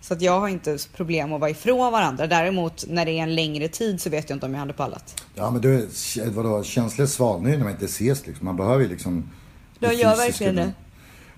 [0.00, 2.26] Så att jag har inte problem att vara ifrån varandra.
[2.26, 5.24] Däremot när det är en längre tid så vet jag inte om jag hade pallat.
[5.34, 5.88] Ja men du,
[6.24, 8.44] vadå, känslor svalnar ju när man inte ses liksom.
[8.44, 9.30] Man behöver ju liksom
[9.78, 10.72] De gör verkligen det.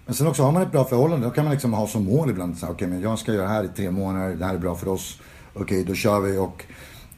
[0.06, 2.30] Men sen också har man ett bra förhållande, då kan man liksom ha som mål
[2.30, 4.54] ibland Okej, okay, okej men jag ska göra det här i tre månader, det här
[4.54, 5.20] är bra för oss.
[5.54, 6.64] Okej, då kör vi och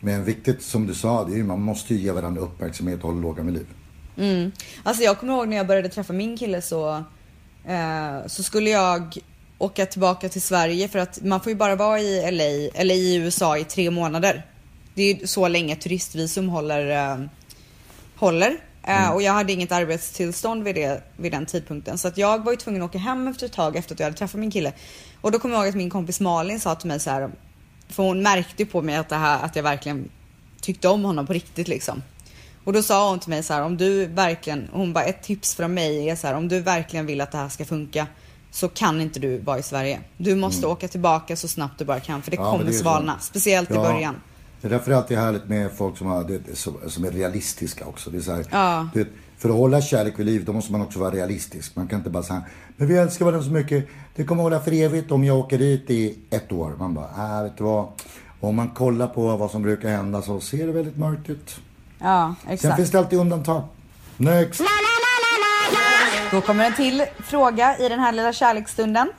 [0.00, 3.08] men viktigt som du sa, det är ju man måste ju ge varandra uppmärksamhet och
[3.08, 3.66] hålla lågan vid liv.
[4.16, 4.52] Mm.
[4.82, 7.04] Alltså jag kommer ihåg när jag började träffa min kille så,
[7.64, 9.18] eh, så skulle jag
[9.58, 13.16] åka tillbaka till Sverige för att man får ju bara vara i LA eller i
[13.16, 14.46] USA i tre månader.
[14.94, 17.12] Det är ju så länge turistvisum håller.
[17.12, 17.26] Eh,
[18.16, 18.56] håller.
[18.86, 21.98] Eh, och jag hade inget arbetstillstånd vid, det, vid den tidpunkten.
[21.98, 24.06] Så att jag var ju tvungen att åka hem efter ett tag efter att jag
[24.06, 24.72] hade träffat min kille.
[25.20, 27.30] Och då kommer jag ihåg att min kompis Malin sa till mig så här.
[27.88, 30.08] För hon märkte ju på mig att, det här, att jag verkligen
[30.60, 32.02] tyckte om honom på riktigt liksom.
[32.64, 35.54] Och då sa hon till mig så här, om du verkligen, hon bara ett tips
[35.54, 38.06] från mig är så här, om du verkligen vill att det här ska funka
[38.50, 40.00] så kan inte du vara i Sverige.
[40.16, 42.46] Du måste åka tillbaka så snabbt du bara kan för det Mm.
[42.46, 43.18] Ja, kommer det svalna.
[43.20, 43.82] Speciellt i Ja.
[43.82, 44.20] början.
[44.64, 47.10] Det är därför det alltid är härligt med folk som, har, det, som, som är
[47.10, 48.10] realistiska också.
[48.10, 48.88] Det är så här, Ja.
[48.94, 51.76] du vet, för att hålla kärlek vid liv, då måste man också vara realistisk.
[51.76, 52.42] Man kan inte bara säga,
[52.76, 53.88] men vi älskar varandra så mycket.
[54.14, 56.72] Det kommer hålla för evigt om jag åker dit i ett år.
[56.78, 57.88] Man bara, äh, vet du vad?
[58.40, 61.56] Om man kollar på vad som brukar hända så ser det väldigt mörkt ut.
[61.98, 62.76] Ja, Sen exakt.
[62.76, 63.62] finns det alltid undantag.
[64.16, 64.60] Next!
[66.30, 69.12] Då kommer en till fråga i den här lilla kärleksstunden.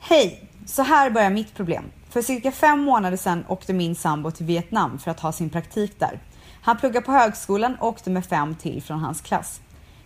[0.00, 0.48] Hej!
[0.66, 1.84] Så här börjar mitt problem.
[2.10, 6.00] För cirka fem månader sedan åkte min sambo till Vietnam för att ha sin praktik
[6.00, 6.20] där.
[6.62, 9.60] Han pluggar på högskolan och åkte med fem till från hans klass.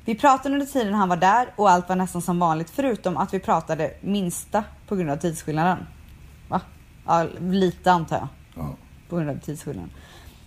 [0.04, 3.34] Vi pratade under tiden han var där och allt var nästan som vanligt förutom att
[3.34, 5.78] vi pratade minsta på grund av tidsskillnaden.
[6.48, 6.60] Va?
[7.06, 8.70] Ja, lite antar jag Ja.
[9.08, 9.90] på grund av tidsskillnaden.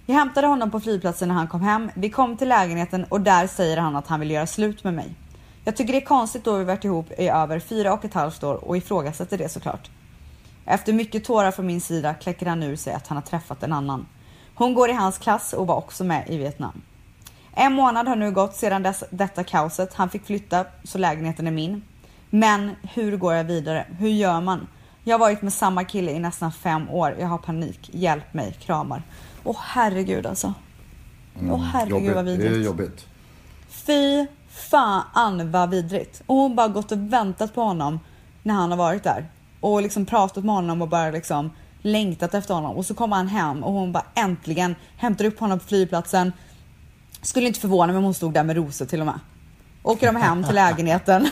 [0.05, 1.91] Jag hämtade honom på flygplatsen när han kom hem.
[1.95, 5.15] Vi kom till lägenheten och där säger han att han vill göra slut med mig.
[5.63, 8.43] Jag tycker det är konstigt då vi varit ihop i över fyra och ett halvt
[8.43, 9.89] år och ifrågasätter det såklart.
[10.69, 13.73] Efter mycket tårar från min sida kläcker han ur sig att han har träffat en
[13.73, 14.05] annan.
[14.55, 16.81] Hon går i hans klass och var också med i Vietnam.
[17.53, 19.93] En månad har nu gått sedan dess, detta kaoset.
[19.93, 21.81] Han fick flytta så lägenheten är min.
[22.29, 23.85] Men hur går jag vidare?
[23.99, 24.67] Hur gör man?
[25.03, 27.15] Jag har varit med samma kille i nästan fem år.
[27.19, 27.89] Jag har panik.
[27.93, 28.53] Hjälp mig.
[28.59, 29.03] Kramar.
[29.43, 30.53] Åh herregud alltså.
[31.51, 32.39] Åh herregud vad jobbigt.
[32.39, 32.65] Det är vidrigt.
[32.65, 33.07] jobbigt.
[33.69, 36.21] Fy fan vad vidrigt.
[36.25, 37.99] Och hon bara gått och väntat på honom
[38.43, 39.29] när han har varit där.
[39.59, 42.75] Och liksom pratat med honom och bara liksom längtat efter honom.
[42.77, 46.33] Och så kommer han hem och hon bara äntligen hämtar upp honom på flygplatsen.
[47.21, 49.19] Skulle inte förvåna mig om hon stod där med rosor till och med.
[49.83, 51.29] Åker de hem till lägenheten.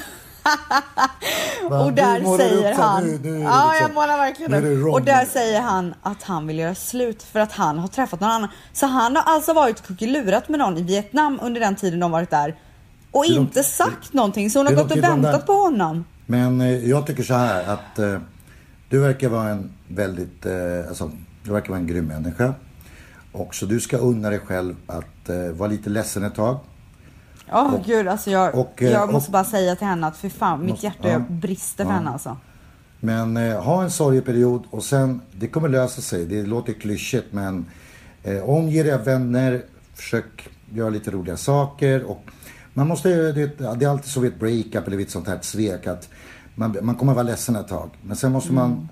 [1.70, 3.04] Och där säger upp han.
[3.04, 4.94] nu- nu ja, liksom- jag målar verkligen upp.
[4.94, 8.30] Och där säger han att han vill göra slut för att han har träffat någon
[8.32, 8.50] annan.
[8.74, 12.30] Så han har alltså varit kuckelurat med någon i Vietnam under den tiden de varit
[12.30, 12.56] där.
[13.12, 14.50] Och inte sagt någonting.
[14.50, 16.06] Så hon har gått och väntat på honom.
[16.26, 18.20] Men eh, jag tycker så här att eh,
[18.90, 21.12] du verkar vara en väldigt, eh, alltså
[21.44, 22.54] du verkar vara en grym människa.
[23.32, 26.60] Och så du ska unna dig själv att eh, vara lite ledsen ett tag.
[27.52, 30.30] Åh gud, alltså jag, och, eh, jag måste och- bara säga till henne att för
[30.30, 31.20] fan, mitt hjärta ja.
[31.30, 31.98] brister för Ja.
[31.98, 32.38] henne alltså.
[33.00, 36.26] Men eh, ha en sorgeperiod och sen, det kommer lösa sig.
[36.26, 37.66] Det låter klyschigt men
[38.24, 39.62] eh, omge dig av vänner,
[39.94, 42.24] försök göra lite roliga saker och
[42.78, 45.40] man måste, det, det är alltid så vid ett breakup eller vid ett sånt här
[45.42, 46.10] svek att
[46.56, 47.90] man, man kommer vara ledsen ett tag.
[48.02, 48.88] Men sen måste man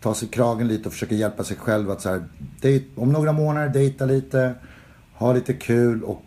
[0.00, 2.24] ta sig i kragen lite och försöka hjälpa sig själv att så här,
[2.60, 4.54] dejt, om några månader dejta lite,
[5.14, 6.22] ha lite kul och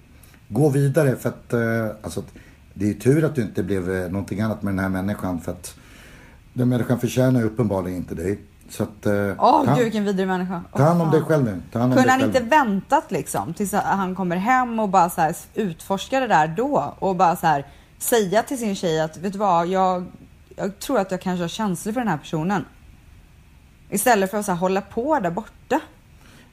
[0.47, 2.23] gå vidare för att, eh, alltså,
[2.73, 5.41] det är ju tur att du inte blev eh, någonting annat med den här människan
[5.41, 5.75] för att
[6.53, 8.39] den människan förtjänar ju uppenbarligen inte dig.
[8.73, 10.63] Så att, eh, Åh ta, gud vilken vidrig människa.
[10.75, 11.61] ta hand om dig själv nu.
[11.71, 12.35] Ta hand om Kunde han själv.
[12.35, 16.93] inte väntat liksom tills han kommer hem och bara så här utforska det där då
[16.99, 17.65] och bara så här
[17.97, 20.05] säga till sin tjej att vet du vad, jag,
[20.55, 22.65] jag tror att jag kanske har känslor för den här personen.
[23.89, 25.79] Istället för att så här, hålla på där borta.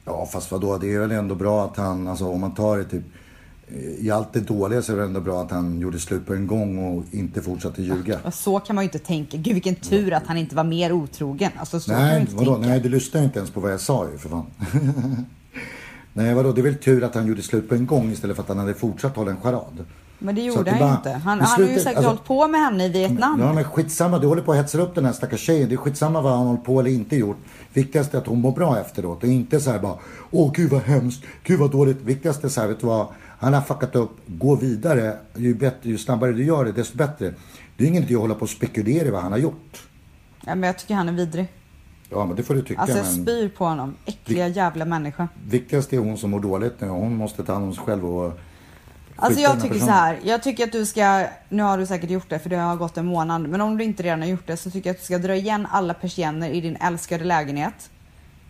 [0.04, 2.84] Ja fast vadå, det är väl ändå bra att han, alltså om man tar det
[2.84, 3.10] typ eh,
[3.98, 6.46] i allt det dåliga så är det ändå bra att han gjorde slut på en
[6.46, 8.18] gång och inte fortsatte ljuga.
[8.32, 9.36] Så kan man ju inte tänka.
[9.36, 11.50] Gud vilken tur att han inte var mer otrogen.
[11.56, 12.54] Alltså så Nej, vadå?
[12.54, 12.68] tänka.
[12.68, 14.46] Nej, du lyssnar inte ens på vad jag sa ju för fan.
[16.12, 16.52] Nej, vadå?
[16.52, 18.58] Det är väl tur att han gjorde slut på en gång istället för att han
[18.58, 19.84] hade fortsatt hålla en charad.
[20.22, 21.10] Men det gjorde han ju inte.
[21.10, 23.40] Han, han har ju säkert alltså- hållit på med henne i Vietnam.
[23.40, 25.68] Ja men skitsamma, du håller på att hetsa upp den här stackars tjejen.
[25.68, 27.36] Det är skitsamma vad han håller på eller inte gjort.
[27.72, 29.94] Viktigast är att hon mår bra efteråt och inte så här bara
[30.30, 32.02] Åh gud vad hemskt, gud vad dåligt.
[32.02, 33.06] Viktigast är så här, vet du vad?
[33.40, 35.16] Han har fuckat upp, gå vidare.
[35.34, 37.34] Ju, bättre, ju snabbare du gör det, desto bättre.
[37.76, 39.88] Det är ingen idé att hålla på och spekulera i vad han har gjort.
[40.46, 41.48] Ja, men jag tycker han är vidrig.
[42.10, 42.80] Ja men det får du tycka.
[42.80, 43.96] Alltså jag men spyr på honom.
[44.04, 45.28] Äckliga jävla människa.
[45.46, 48.38] viktigast är hon som mår dåligt nu hon måste ta hand om sig själv och
[49.16, 50.18] Alltså jag tycker så här.
[50.22, 52.96] Jag tycker att du ska, nu har du säkert gjort det för det har gått
[52.96, 53.48] en månad.
[53.48, 55.34] Men om du inte redan har gjort det så tycker jag att du ska dra
[55.34, 57.90] igen alla persienner i din älskade lägenhet.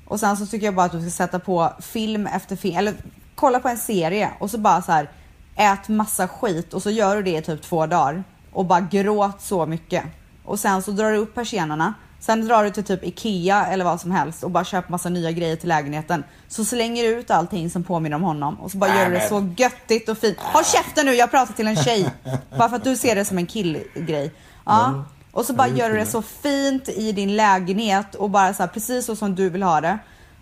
[0.07, 2.94] Och sen så tycker jag bara att du ska sätta på film efter film, eller
[3.40, 5.11] kolla på en serie och så bara så här
[5.57, 9.40] ät massa skit och så gör du det i typ två dagar och bara gråt
[9.40, 10.05] så mycket.
[10.44, 11.94] Och sen så drar du upp persiennerna.
[12.20, 15.33] Sen drar du till typ Ikea eller vad som helst och bara köper massa nya
[15.33, 16.24] grejer till lägenheten.
[16.48, 19.29] Så slänger du ut allting som påminner om honom och så bara gör du det
[19.29, 20.38] så göttigt och fint.
[20.40, 22.11] Håll käften nu, jag pratar till en tjej.
[22.59, 24.33] bara för att du ser det som en killgrej.
[24.66, 25.05] Ja.
[25.33, 28.70] Och så bara gör du det så fint i din lägenhet och bara så här,
[28.70, 29.98] precis så som du vill ha det.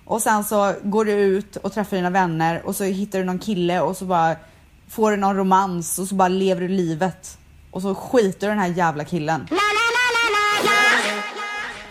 [0.09, 3.39] Och sen så går du ut och träffar dina vänner och så hittar du någon
[3.39, 4.37] kille och så bara
[4.89, 7.39] får du någon romans och så bara lever du livet.
[7.71, 9.49] Och så skiter du den här jävla killen.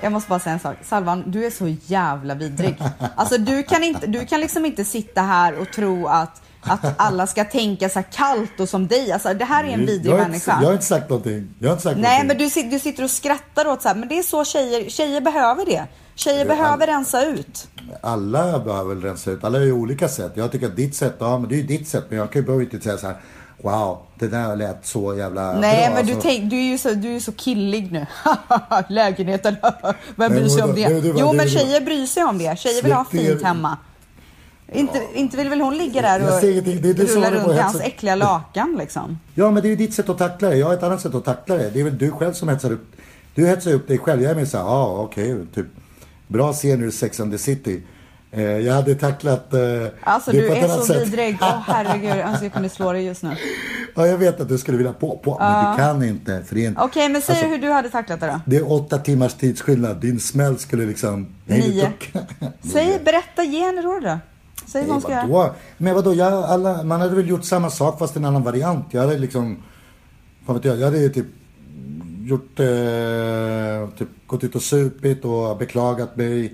[0.02, 0.78] Jag måste bara säga en sak.
[0.84, 2.82] Salvan, du är så jävla vidrig.
[3.16, 7.28] Alltså du kan, inte, du kan liksom inte sitta här och tro att, att alla
[7.28, 9.12] ska tänka så här kallt och som dig.
[9.12, 10.58] Alltså det här är en vidrig jag har inte, människa.
[10.62, 11.50] Jag har inte sagt någonting.
[11.60, 12.54] Jag har inte sagt Nej någonting.
[12.56, 15.22] men du, du sitter och skrattar åt så här, men det är så tjejer, tjejer
[15.22, 15.88] behöver det.
[16.18, 17.68] Tjejer Det behöver rensa ut.
[18.02, 19.44] Alla behöver väl rensa ut.
[19.44, 20.32] Alla är ju olika sätt.
[20.36, 22.04] Jag tycker att ditt sätt, ja men det är ju ditt sätt.
[22.10, 23.18] Men jag kan ju behöver inte säga så här.
[23.62, 25.96] Wow, det där lät så jävla Nej bra.
[25.96, 26.30] men du, alltså.
[26.30, 28.06] tänk, du, är ju så, du är så killig nu.
[28.90, 30.84] Lägenheten, vem Nej, bryr sig om det?
[30.84, 30.96] vadå?
[30.96, 32.60] Det- det var- Jo det- men det- tjejer bryr sig om det.
[32.60, 33.78] Tjejer vill ha fint hemma.
[34.74, 36.42] Inte, inte vill väl hon ligga där och.
[36.42, 39.20] Det du som rulla runt i hans äckliga lakan liksom.
[39.36, 40.56] Ja men det är ju ditt sätt att tackla det.
[40.56, 41.70] Jag har ett annat sätt att tackla det.
[41.70, 42.96] Det är väl du själv som hetsar upp.
[43.36, 44.22] Du hetsar upp dig själv.
[44.22, 45.66] Jag är mer såhär, ja ah, okej, typ.
[46.28, 47.82] Bra scen ur Sex and the City.
[48.32, 49.60] Eh, jag hade tacklat eh,
[50.04, 51.08] Alltså det du är så sätt.
[51.08, 51.38] vidrig.
[51.42, 53.36] Åh herregud, alltså, jag kunde slå dig just nu.
[53.96, 56.44] Ja, jag vet att du skulle vilja på, på men du kan inte.
[56.44, 58.40] För Okej men säg Alltså- hur du hade tacklat det då.
[58.46, 59.98] det är åtta timmars tidsskillnad.
[60.02, 61.28] Din smäll skulle liksom...
[61.46, 61.92] Nio.
[62.72, 64.20] Säg, berätta, ge en råd då.
[64.68, 65.54] Säg vad hon ska göra.
[65.78, 68.86] Men vadå, jag, alla, man hade väl gjort samma sak fast en annan variant.
[68.92, 69.64] Jag hade liksom,
[70.46, 71.26] vad vet jag, jag hade ju typ
[72.28, 76.54] gjort, eh, typ gått ut och supit och beklagat mig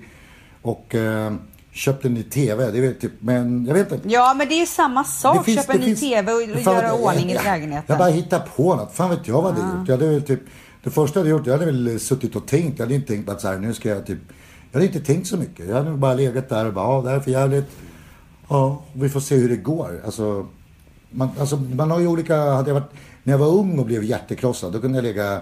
[0.62, 1.32] och eh,
[1.72, 2.70] köpt en ny TV.
[2.70, 4.08] Det är typ, men jag vet inte.
[4.08, 5.48] Ja men det är samma sak.
[5.48, 7.84] Köpa en ny TV och Fan, göra jag- ordning i lägenheten.
[7.88, 8.94] Jag bara hittar på något.
[8.94, 9.88] Fan vet jag vad hade gjort.
[9.88, 10.40] Jag hade väl typ,
[10.84, 12.78] det första jag hade gjort, jag hade väl suttit och tänkt.
[12.78, 14.18] Jag hade inte tänkt att så här, nu ska jag typ,
[14.72, 15.68] jag hade inte tänkt så mycket.
[15.68, 17.70] Jag hade bara legat där och bara, ja det här är för jävligt.
[18.48, 20.00] Ja, vi får se hur det går.
[20.04, 20.46] Alltså,
[21.10, 24.04] man, alltså, man har ju olika, hade jag varit, när jag var ung och blev
[24.04, 25.40] hjärtekrossad, då kunde jag ligga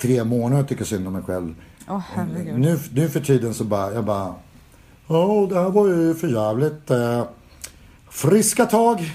[0.00, 1.54] tre månader och tycka synd om mig själv.
[1.86, 2.58] Herregud.
[2.58, 4.34] Nu, nu för tiden så bara, jag bara,
[5.08, 6.90] ja det här var ju för jävligt.
[6.90, 7.24] Eh,
[8.10, 9.12] friska tag.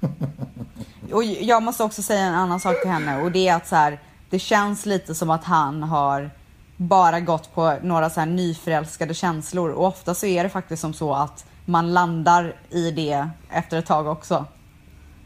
[1.12, 3.76] Och jag måste också säga en annan sak till henne och det är att så
[3.76, 6.30] här, det känns lite som att han har
[6.76, 10.94] bara gått på några så här nyförälskade känslor och ofta så är det faktiskt som
[10.94, 14.44] så att man landar i det efter ett tag också.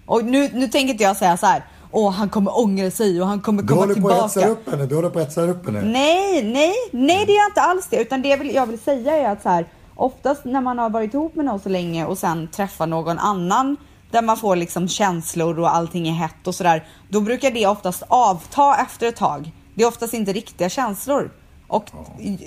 [0.07, 1.65] Och nu, nu tänker inte jag säga så här,
[1.95, 4.51] åh han kommer ångra sig och han kommer Du komma håller på att tillbaka.
[4.53, 4.87] upp henne.
[4.87, 5.83] Du håller på att hetsa upp henne.
[5.83, 7.97] Nej, nej, nej det är inte alls det.
[8.01, 10.91] Utan det jag vill, jag vill säga är att så här, oftast när man har
[10.91, 13.77] varit ihop med någon så länge och sen träffar någon annan
[14.11, 16.87] där man får liksom känslor och allting är hett och sådär.
[17.09, 19.53] Då brukar det oftast avta efter ett tag.
[19.75, 21.31] Det är oftast inte riktiga känslor.
[21.69, 21.85] Och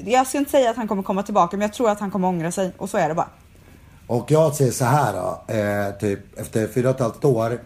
[0.05, 2.27] jag ska inte säga att han kommer komma tillbaka men jag tror att han kommer
[2.27, 3.29] ångra sig och så är det bara.
[4.07, 7.59] Och jag säger så här då, eh, typ efter fyra och ett halvt år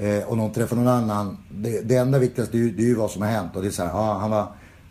[0.00, 1.36] eh, och någon träffar någon annan.
[1.50, 3.56] Det, det enda viktigaste är, ju, det är ju vad som har hänt.
[3.56, 4.46] Och det är så här, ja, han, var,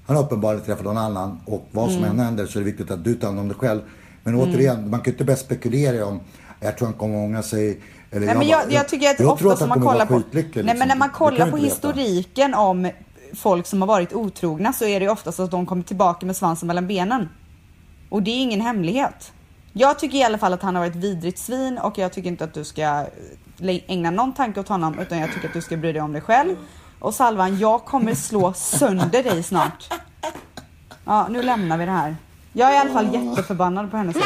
[0.05, 2.91] han har uppenbarligen träffat någon annan och vad som än händer så är det viktigt
[2.91, 3.81] att du tar hand om dig själv.
[4.23, 6.19] Men återigen, man kan ju inte börja spekulera om,
[6.59, 7.79] jag tror han kommer ångra sig.
[8.11, 10.65] Eller Nej, men bara- jag, jag tycker att jag ofta som man kollar på, skitlycklig,
[10.65, 10.99] nej, men när liksom.
[10.99, 11.67] man Det kan kollar jag på veta.
[11.67, 12.89] historiken om
[13.35, 16.67] folk som har varit otrogna så är det oftast att de kommer tillbaka med svansen
[16.67, 17.29] mellan benen.
[18.09, 19.31] Och det är ingen hemlighet.
[19.73, 22.43] Jag tycker i alla fall att han har varit vidrigt svin och jag tycker inte
[22.43, 23.05] att du ska
[23.87, 26.21] ägna någon tanke åt honom utan jag tycker att du ska bry dig om dig
[26.21, 26.55] själv.
[26.99, 29.93] Och Salvan, jag kommer slå sönder dig snart.
[31.05, 32.15] Ja, nu lämnar vi det här.
[32.53, 34.23] Jag är i alla fall jätteförbannad på hennes sätt.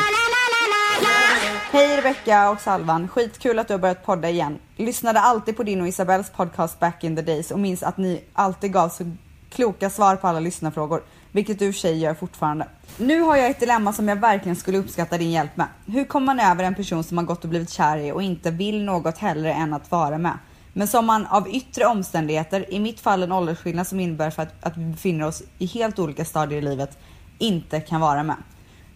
[1.72, 4.60] Hej Rebecca och Salvan, skitkul att du har börjat podda igen.
[4.76, 8.24] Lyssnade alltid på din och Isabells podcast back in the days och minns att ni
[8.34, 9.12] alltid gav så
[9.54, 12.68] kloka svar på alla lyssnarfrågor, vilket du tjej gör fortfarande.
[12.98, 15.68] Nu har jag ett dilemma som jag verkligen skulle uppskatta din hjälp med.
[15.86, 18.52] Hur kommer man över en person som man gått och blivit kär i och inte
[18.52, 20.38] vill något hellre än att vara med?
[20.74, 24.66] Men som man av yttre omständigheter, i mitt fall en åldersskillnad som innebär för att,
[24.66, 26.98] att vi befinner oss i helt olika stadier i livet,
[27.38, 28.36] inte kan vara med.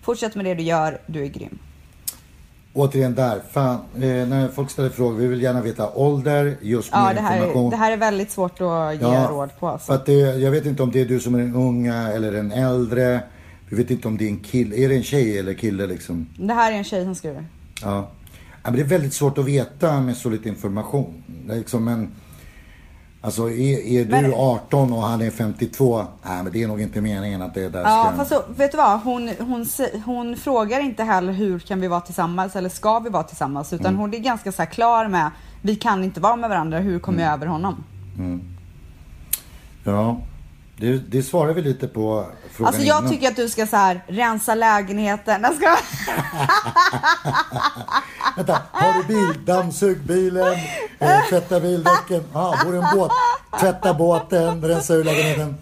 [0.02, 1.60] Fortsätt med det du gör, du är grym.
[2.78, 7.14] Återigen där, fan, eh, när folk ställer frågor, vi vill gärna veta ålder, just Ja,
[7.14, 7.66] det här, information.
[7.68, 9.68] är, det här är väldigt svårt att ge Ja, råd på.
[9.68, 9.88] Alltså.
[9.88, 12.32] För att det, jag vet inte om det är du som är den unga eller
[12.32, 13.22] den äldre.
[13.70, 16.28] Vi vet inte om det är en kille, är det en tjej eller kille liksom?
[16.38, 17.46] Det här är en tjej som skriver.
[17.82, 18.10] Ja.
[18.64, 21.24] ja men det är väldigt svårt att veta med så lite information.
[21.50, 22.12] Liksom en,
[23.22, 26.82] alltså är, är du Men- 18 och han är 52, nej men det är nog
[26.82, 28.18] inte meningen att det där Ja, ska...
[28.18, 29.00] fast så, vet du vad?
[29.02, 33.10] Hon, hon, sä- hon frågar inte heller hur kan vi vara tillsammans eller ska vi
[33.10, 33.74] vara tillsammans?
[33.74, 34.00] Utan Mm.
[34.00, 37.26] hon är ganska så klar med vi kan inte vara med varandra, hur kommer Mm.
[37.28, 37.84] jag över honom?
[39.84, 40.22] Ja,
[40.80, 43.12] det, det svarar vi lite på frågan Alltså jag innan.
[43.12, 45.42] tycker att du ska så här rensa lägenheten.
[45.42, 45.76] Jag ska...
[48.38, 49.46] Vänta, har du bil?
[49.46, 50.54] Dammsug bilen,
[51.00, 52.24] eh, tvätta bildäcken.
[52.34, 53.12] Ja, bor i en båt.
[53.60, 55.58] Tvätta båten, rensa ur lägenheten.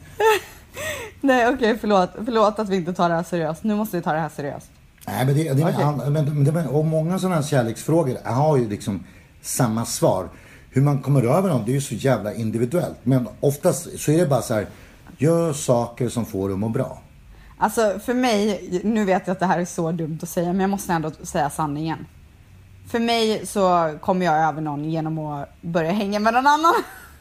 [1.21, 3.63] Nej okej förlåt, förlåt att vi inte tar det här seriöst.
[3.63, 4.67] Nu måste vi ta det här seriöst.
[5.07, 5.83] Nej, men det, det, Okej.
[5.83, 9.03] han, men, men, och många sådana här kärleksfrågor har ju liksom
[9.41, 10.29] samma svar.
[10.69, 12.97] Hur man kommer över dem, det är ju så jävla individuellt.
[13.03, 14.67] Men oftast så är det bara så här,
[15.17, 17.01] gör saker som får dig att må bra.
[17.57, 20.59] Alltså för mig, nu vet jag att det här är så dumt att säga men
[20.59, 22.05] jag måste ändå säga sanningen.
[22.91, 26.73] För mig så kommer jag över någon genom att börja hänga med någon annan.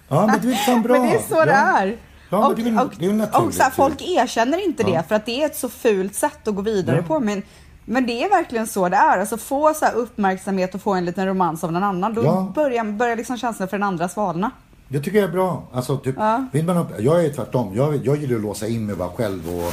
[0.09, 0.93] Ja, men det är fan bra.
[0.93, 1.45] Men det är så ja.
[1.45, 1.97] det är.
[2.31, 5.43] Ja, och, det och, det och så här, folk erkänner inte det för att det
[5.43, 7.03] är ett så fult sätt att gå vidare Ja.
[7.03, 7.21] på.
[7.21, 7.43] Men,
[7.85, 9.19] men det är verkligen så det är.
[9.19, 12.15] Alltså få så här uppmärksamhet och få en liten romans av någon annan.
[12.15, 12.53] Då Ja.
[12.55, 14.51] börjar, börjar liksom känslan för den andra svalna.
[14.95, 15.63] Det tycker jag är bra.
[15.73, 16.47] Alltså, typ, Ja.
[16.53, 17.75] vill man upp, jag är tvärtom.
[17.75, 19.73] Jag, jag gillar att låsa in mig bara själv och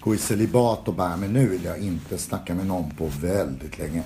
[0.00, 3.78] gå i celibat och bara, men nu vill jag inte snacka med någon på väldigt
[3.78, 4.02] länge.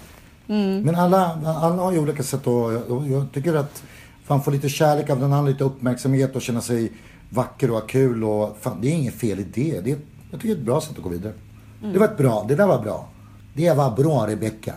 [0.48, 0.82] Mm.
[0.82, 3.82] Men alla, alla har ju olika sätt och jag, jag tycker att
[4.24, 6.92] fan få lite kärlek av den andra, lite uppmärksamhet och känna sig
[7.28, 9.80] vacker och ha kul och fan, det är inget fel i det.
[9.80, 9.98] det är,
[10.30, 11.32] jag tycker det är ett bra sätt att gå vidare.
[11.80, 11.92] Mm.
[11.92, 13.08] Det var ett bra, det där var bra.
[13.54, 14.74] Det var bra Rebecca.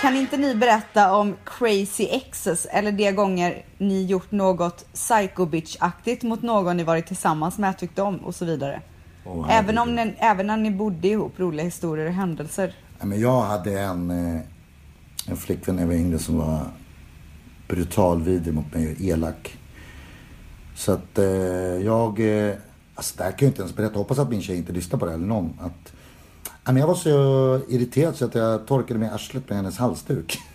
[0.00, 6.26] Kan inte ni berätta om crazy exes eller de gånger ni gjort något psycho bitch-aktigt
[6.26, 8.82] mot någon ni varit tillsammans med, tyckte om och så vidare?
[9.24, 12.74] Åh, även, om ni, även när ni bodde ihop, roliga historier och händelser.
[13.00, 14.40] Ja, men jag hade en, eh,
[15.26, 16.60] en flickvän när jag var yngre som var
[17.68, 19.58] brutal vidrig mot mig och elak.
[20.74, 21.24] Så att eh,
[21.84, 22.54] jag, eh,
[22.94, 23.98] alltså det här kan jag inte ens berätta.
[23.98, 25.58] Hoppas att min tjej inte lyssnar på det eller någon.
[25.60, 25.92] Att,
[26.72, 30.38] men jag var så irriterad så att jag torkade med arslet med hennes halsduk.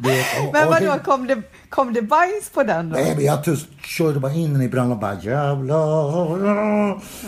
[0.00, 2.96] Det- och- Men vadå, kom det, kom det bajs på den då?
[2.96, 5.76] Nej men jag tyst, körde bara in den i brallan och bara jävlar.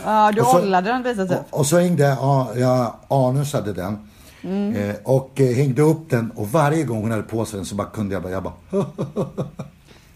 [0.04, 1.38] Ja, du Och så- ollade den lite typ.
[1.50, 3.98] Och, och så hängde ja, jag, Anus hade den.
[4.42, 4.74] Mm.
[4.90, 7.74] Eh, och eh, hängde upp den och varje gång hon hade på sig den så
[7.74, 8.52] bara kunde jag bara, jag bara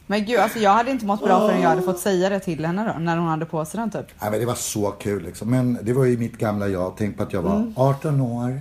[0.07, 2.65] Men gud, alltså jag hade inte mått bra förrän jag hade fått säga det till
[2.67, 4.07] henne då, när hon hade på sig den typ.
[4.21, 5.51] Nej men det var så kul liksom.
[5.51, 6.95] Men det var ju mitt gamla jag.
[6.99, 8.61] Tänk på att jag var 18 år.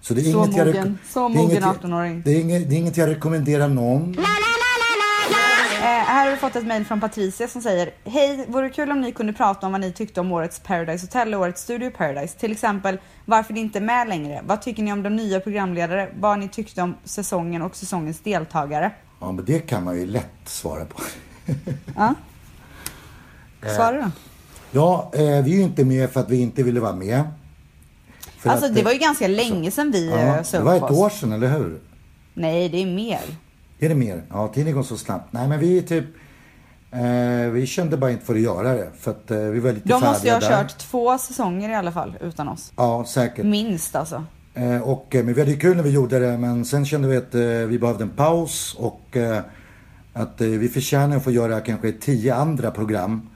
[0.00, 0.32] Så det är Mm.
[0.32, 0.84] Så inget jag mogen.
[0.86, 2.22] reko- Så det mogen inget jag- 18-åring.
[2.24, 4.16] Det är inget, det är inget jag rekommenderar någon.
[4.18, 9.00] Eh, här har vi fått ett mejl från Patricia som säger Hej, vore kul om
[9.00, 12.38] ni kunde prata om vad ni tyckte om årets Paradise Hotel och årets Studio Paradise.
[12.38, 14.40] Till exempel varför ni inte är med längre.
[14.46, 16.08] Vad tycker ni om de nya programledare?
[16.20, 18.90] Vad ni tyckte om säsongen och säsongens deltagare?
[19.20, 21.02] Ja, men det kan man ju lätt svara på.
[21.96, 22.14] Ja.
[23.76, 24.10] Svara då.
[24.72, 27.22] Ja, eh, vi är ju inte med för att vi inte ville vara med.
[28.38, 30.76] För Alltså att, det eh, var ju ganska länge sedan vi ja, såg Det var
[30.76, 30.98] ett oss.
[30.98, 31.80] år sedan, eller hur?
[32.34, 33.20] Nej, det är mer.
[33.78, 34.22] Är det mer?
[34.30, 35.32] Ja, tiden går så snabbt.
[35.32, 36.04] Nej, men vi är typ...
[36.92, 38.90] Eh, vi kände bara inte för att göra det.
[38.98, 40.48] För att eh, vi var lite De måste ju ha där.
[40.48, 42.72] kört två säsonger i alla fall utan oss.
[42.76, 43.44] Ja, säkert.
[43.44, 44.24] Minst alltså.
[44.54, 46.38] Eh, och, eh, men vi hade kul när vi gjorde det.
[46.38, 48.76] Men sen kände vi att eh, vi behövde en paus.
[48.78, 49.16] Och
[50.12, 53.28] att vi förtjänar att få göra kanske tio andra program.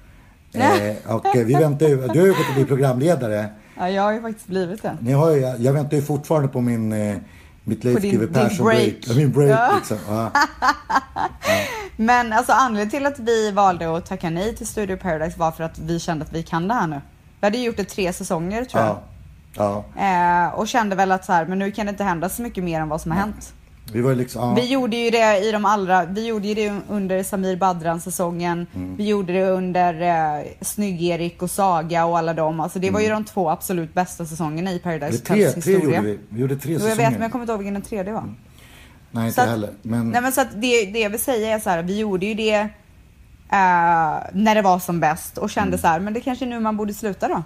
[1.06, 1.96] Och vi väntar ju...
[1.96, 3.46] Du har ju att bli programledare.
[3.78, 4.98] Ja, jag har ju faktiskt blivit det.
[5.00, 6.94] Ni har ju, jag väntar ju fortfarande på min...
[7.64, 8.94] Mitt Leif GW Persson break.
[9.00, 9.74] Ja, min break Ja.
[9.76, 9.98] liksom.
[10.08, 10.30] Ja.
[11.96, 15.64] Men alltså anledningen till att vi valde att tacka nej till Studio Paradise var för
[15.64, 17.00] att vi kände att vi kan det här nu.
[17.40, 18.98] Vi hade gjort det tre säsonger tror jag.
[19.56, 19.84] Ja.
[19.98, 22.64] Eh, och kände väl att så här, men nu kan det inte hända så mycket
[22.64, 23.52] mer än vad som har hänt.
[23.92, 24.42] Vi var liksom...
[24.48, 24.54] Ja.
[24.54, 28.66] Vi gjorde ju det i de allra, vi gjorde ju det under Samir Badran säsongen.
[28.74, 28.96] Mm.
[28.96, 30.02] Vi gjorde det under
[30.38, 32.60] eh, Snygg-Erik och Saga och alla dem.
[32.60, 34.82] Alltså det var ju de två absolut bästa säsongerna i Mm.
[35.00, 35.96] Paradise tre, Hotels tre historia.
[35.96, 36.18] gjorde vi.
[36.28, 36.96] Vi gjorde tre Jo, jag säsonger.
[37.10, 38.24] vet men jag kommer inte ihåg vilken den tredje var.
[39.10, 39.70] Nej, inte att- heller.
[39.82, 42.26] Men, Nej men så att det, det jag vill säga är så här, vi gjorde
[42.26, 42.68] ju det eh,
[44.32, 46.76] när det var som bäst och kände så här, men det kanske är nu man
[46.76, 47.42] borde sluta då.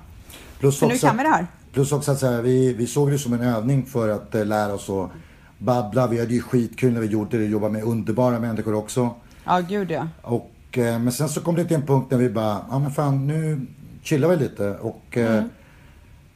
[0.60, 1.46] plus För nu också, kan vi det här.
[1.72, 4.44] Plus också att så här, vi, vi såg det som en övning för att eh,
[4.46, 5.10] lära oss att
[5.58, 6.06] babbla.
[6.06, 7.44] Vi hade ju skitkul när vi gjorde det.
[7.44, 9.10] Jobba med underbara människor också.
[9.44, 10.08] Ja gud ja.
[10.22, 12.90] Och, eh, men sen så kom det till en punkt när vi bara, ja men
[12.90, 13.66] fan nu
[14.02, 14.70] chillar vi lite.
[14.70, 15.42] Och, eh,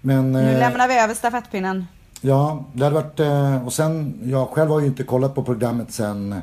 [0.01, 0.19] Men...
[0.19, 0.33] Mm.
[0.33, 1.87] Nu eh, lämnar vi över stafettpinnen.
[2.21, 3.21] Ja, det hade varit...
[3.21, 6.35] eh, Och sen, jag själv har ju inte kollat på programmet sen,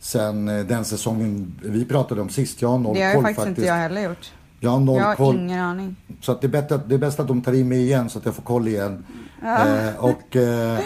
[0.00, 2.62] sen eh, den säsongen vi pratade om sist.
[2.62, 3.58] Jag har noll Det har ju koll faktiskt, faktiskt.
[3.58, 4.32] inte jag heller gjort.
[4.60, 5.36] Jag har noll Jag har koll.
[5.36, 5.96] ingen aning.
[6.20, 8.10] Så att det, är bättre, att- det är bäst att de tar in mig igen
[8.10, 9.04] så att jag får koll igen.
[9.44, 10.80] Eh, och, eh, eh,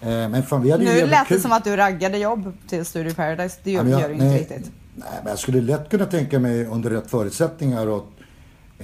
[0.00, 1.40] men fan vi hade ju Nu jävligt lät det kul.
[1.42, 3.58] som att du raggade jobb till Studio Paradise.
[3.62, 4.70] Det gör, men jag- gör du inte nej, riktigt.
[4.94, 8.06] Nej, men jag skulle lätt kunna tänka mig under rätt förutsättningar och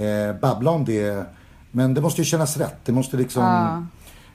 [0.03, 1.25] eh, babbla om det.
[1.71, 2.77] Men det måste ju kännas rätt.
[2.85, 3.89] Det måste liksom...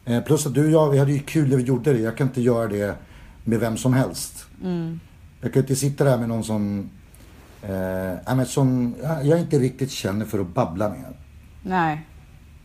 [0.06, 2.00] Eh, plus att du och jag, vi hade ju kul när vi gjorde det.
[2.00, 2.96] Jag kan inte göra det
[3.44, 4.46] med vem som helst.
[4.64, 5.00] Mm.
[5.42, 6.90] Jag kan inte sitta där med någon som...
[7.64, 11.14] Eh, men som ja, jag inte riktigt känner för att babbla med.
[11.64, 12.08] Nej.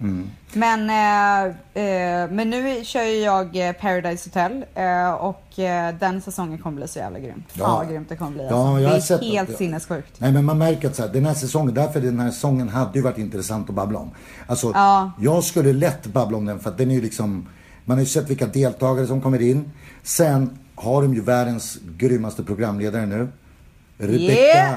[0.00, 0.30] Mm.
[0.52, 1.44] Men, eh,
[1.84, 6.76] eh, men nu kör ju jag eh, Paradise Hotel eh, och eh, den säsongen kommer
[6.76, 7.32] bli så jävla grym.
[7.48, 7.76] Fan Ja.
[7.76, 8.46] vad grymt det kommer bli.
[8.50, 8.82] Ja, Alltså.
[8.82, 9.56] jag det är sett helt det.
[9.56, 10.20] sinnessjukt.
[10.20, 12.98] Nej men man märker att så här, den här säsongen, därför den här säsongen hade
[12.98, 14.10] ju varit intressant att babbla om.
[14.46, 15.10] Alltså, Ja.
[15.20, 17.48] jag skulle lätt babbla om den för att den är ju liksom,
[17.84, 19.70] man har ju sett vilka deltagare som kommer in.
[20.02, 23.28] Sen har de ju världens grymmaste programledare nu.
[24.02, 24.74] Rebecca Yeah.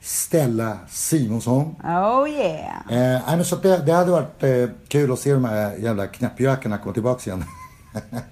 [0.00, 1.74] Stella Simonsson.
[1.84, 3.34] Oh yeah.
[3.34, 6.92] Eh, så det, det hade varit eh, kul att se de här jävla knäppjökarna komma
[6.94, 7.44] tillbaka igen.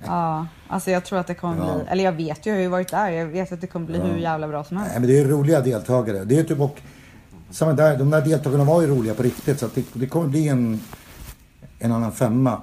[0.06, 1.74] Ja, alltså jag tror att det kommer Ja.
[1.74, 3.86] bli, eller jag vet ju, jag har ju varit där, jag vet att det kommer
[3.86, 4.92] bli hur jävla bra som helst.
[4.92, 6.24] Nej men det är roliga deltagare.
[6.24, 6.80] Det är typ och,
[7.50, 10.48] samma där, de där deltagarna var ju roliga på riktigt så det, det kommer bli
[10.48, 10.80] en,
[11.78, 12.60] en annan femma.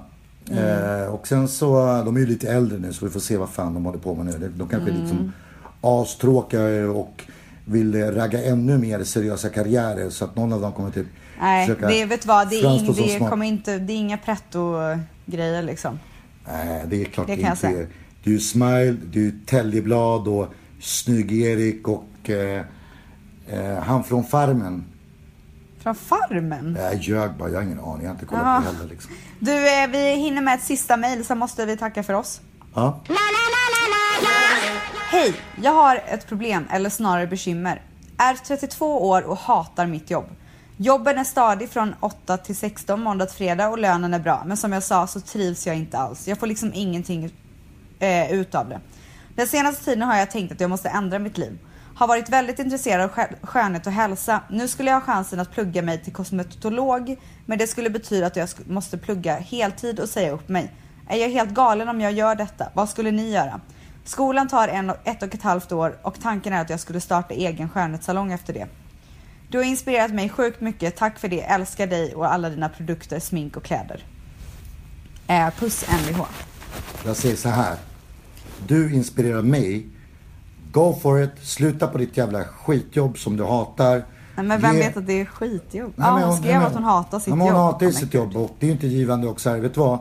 [0.50, 3.48] Eh, och sen så, de är ju lite äldre nu så vi får se vad
[3.48, 4.52] fan de håller på med nu.
[4.56, 5.32] De- kanske är liksom
[5.80, 7.24] astråkiga och
[7.64, 11.06] vill eh, ragga ännu mer seriösa karriärer så att någon av dem kommer typ
[11.40, 15.62] Nej, försöka det vet vad, det är, ing, det kommer inte, det är inga pretto-grejer
[15.62, 15.98] liksom.
[16.46, 17.88] Nej, det är klart Det det, inte är.
[18.24, 20.46] Det är ju Smile, det är ju Täljeblad och
[20.80, 22.64] Snygg-Erik och eh,
[23.48, 24.84] eh, han från Farmen.
[25.82, 26.76] Från Farmen?
[26.80, 28.02] Jag ljög bara, jag har ingen aning.
[28.02, 28.60] Jag har inte kollat Jaha.
[28.60, 29.10] på det heller liksom.
[29.38, 32.40] Du, eh, vi hinner med ett sista mejl, så måste vi tacka för oss.
[32.74, 33.00] Ja.
[35.10, 35.34] Hej!
[35.62, 37.82] Jag har ett problem, eller snarare bekymmer.
[38.18, 40.26] Är 32 år och hatar mitt jobb.
[40.76, 44.42] Jobben är stadig från 8 till 16 måndag till fredag och lönen är bra.
[44.46, 46.28] Men som jag sa så trivs jag inte alls.
[46.28, 47.30] Jag får liksom ingenting
[47.98, 48.80] eh, ut av det.
[49.36, 51.58] Den senaste tiden har jag tänkt att jag måste ändra mitt liv.
[51.94, 54.40] Har varit väldigt intresserad av skönhet och hälsa.
[54.50, 57.16] Nu skulle jag ha chansen att plugga mig till kosmetolog.
[57.46, 60.72] Men det skulle betyda att jag måste plugga heltid och säga upp mig.
[61.08, 62.66] Är jag helt galen om jag gör detta?
[62.74, 63.60] Vad skulle ni göra?
[64.04, 67.00] Skolan tar en, och- ett och ett halvt år och tanken är att jag skulle
[67.00, 68.66] starta egen skönhetssalong efter det.
[69.48, 70.96] Du har inspirerat mig sjukt mycket.
[70.96, 71.40] Tack för det.
[71.42, 74.04] Älskar dig och alla dina produkter, smink och kläder.
[75.26, 76.20] Eh, puss NVH.
[77.06, 77.76] Jag säger så här.
[78.66, 79.86] Du inspirerar mig.
[80.72, 81.30] Go for it.
[81.42, 84.04] Sluta på ditt jävla skitjobb som du hatar.
[84.36, 85.92] Nej, men vem Ge- vet att det är skitjobb?
[85.96, 87.56] Nej, ja, men hon skrev nej, att hon hatar sitt men jobb.
[87.56, 89.50] Hon hatar ju men sitt jobb och det är ju inte givande också.
[89.50, 89.58] Här.
[89.58, 89.98] Vet du vad?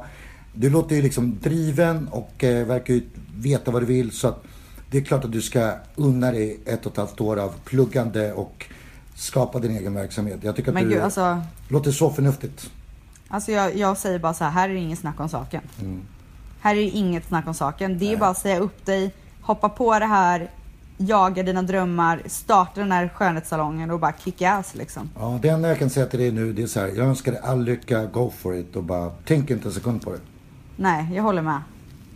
[0.54, 3.02] Du låter ju liksom driven och eh, verkar ju
[3.38, 4.12] veta vad du vill.
[4.12, 4.44] Så att
[4.92, 8.34] det är klart att du ska unna dig ett och ett halvt år av pluggande
[8.34, 8.66] och
[9.16, 10.40] skapa din egen verksamhet.
[10.42, 12.72] Jag tycker att Men du gud, alltså, låter så förnuftigt.
[13.28, 15.62] alltså jag, jag säger bara så här, här är det inget snack om saken.
[16.62, 17.98] Här är det inget snack om saken.
[18.00, 20.50] Det är bara att säga upp dig, hoppa på det här,
[20.98, 25.10] jaga dina drömmar, starta den här skönhetssalongen och bara kick ass liksom.
[25.20, 27.32] Ja, det enda jag kan säga till dig nu det är så här, jag önskar
[27.32, 30.20] dig all lycka, go for it och bara tänk inte en sekund på det.
[30.76, 31.62] Nej, jag håller med.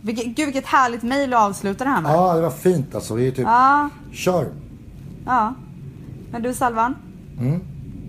[0.00, 2.12] Vilket, gud vilket härligt mejl att avsluta det här med.
[2.12, 3.14] Ja, det var fint alltså.
[3.14, 4.46] Vi är typ, Ja, kör.
[5.26, 5.54] ja.
[6.30, 6.94] Men du Salvan,
[7.40, 7.60] Mm.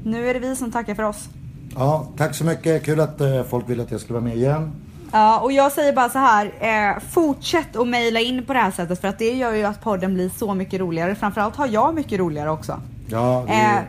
[0.04, 1.30] nu är det vi som tackar för oss.
[1.76, 2.86] Ja, tack så mycket.
[2.86, 4.72] Kul att eh, folk ville att jag skulle vara med igen.
[5.12, 6.45] Ja, och jag säger bara så här.
[6.60, 9.82] Eh, fortsätt att mejla in på det här sättet för att det gör ju att
[9.82, 11.16] podden blir så mycket roligare.
[11.16, 12.80] Framförallt har jag mycket roligare också.
[13.10, 13.80] Ja, det Eh.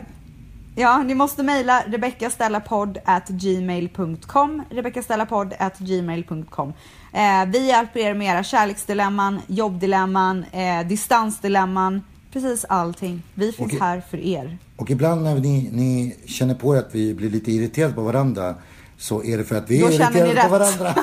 [0.75, 6.73] Ja, ni måste mejla rebeckastellapodd@gmail.com rebeckastellapodd@gmail.com
[7.13, 12.01] eh, Vi hjälper er med era kärleksdilemman, jobbdilemman, eh, distansdilemman,
[12.33, 13.23] precis allting.
[13.33, 13.79] Vi finns Okej.
[13.81, 14.57] här för er.
[14.75, 18.55] Och ibland när ni, ni känner på er att vi blir lite irriterade på varandra
[18.97, 20.87] så är det för att vi Då är irriterade på varandra.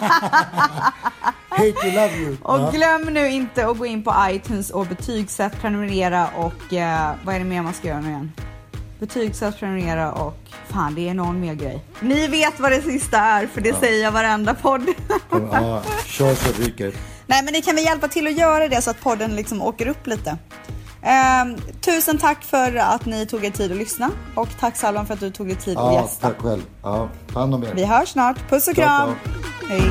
[1.49, 2.37] Hate you, love you.
[2.43, 2.71] Och Ja.
[2.71, 7.39] glöm nu inte att gå in på iTunes och betygsätt, prenumerera och eh, vad är
[7.39, 8.33] det mer man ska göra nu igen?
[9.01, 10.37] Betygsätt, prenumerera och
[10.69, 11.85] fan det är någon mer grej.
[12.01, 14.87] Ni vet vad det sista är för det säger jag varenda podd.
[15.53, 16.93] Ja, kör så ryker.
[17.27, 19.87] Nej men ni kan väl hjälpa till att göra det så att podden liksom åker
[19.89, 20.39] upp lite.
[21.03, 25.15] Ehm, tusen tack för att ni tog er tid att lyssna och tack Salvan för
[25.15, 26.29] att du tog dig tid att Ja, gästa.
[26.29, 26.63] tack själv.
[26.83, 27.73] Ja, ta hand om er.
[27.75, 28.49] Vi hörs snart.
[28.51, 29.11] Puss och kram.
[29.69, 29.83] Hej.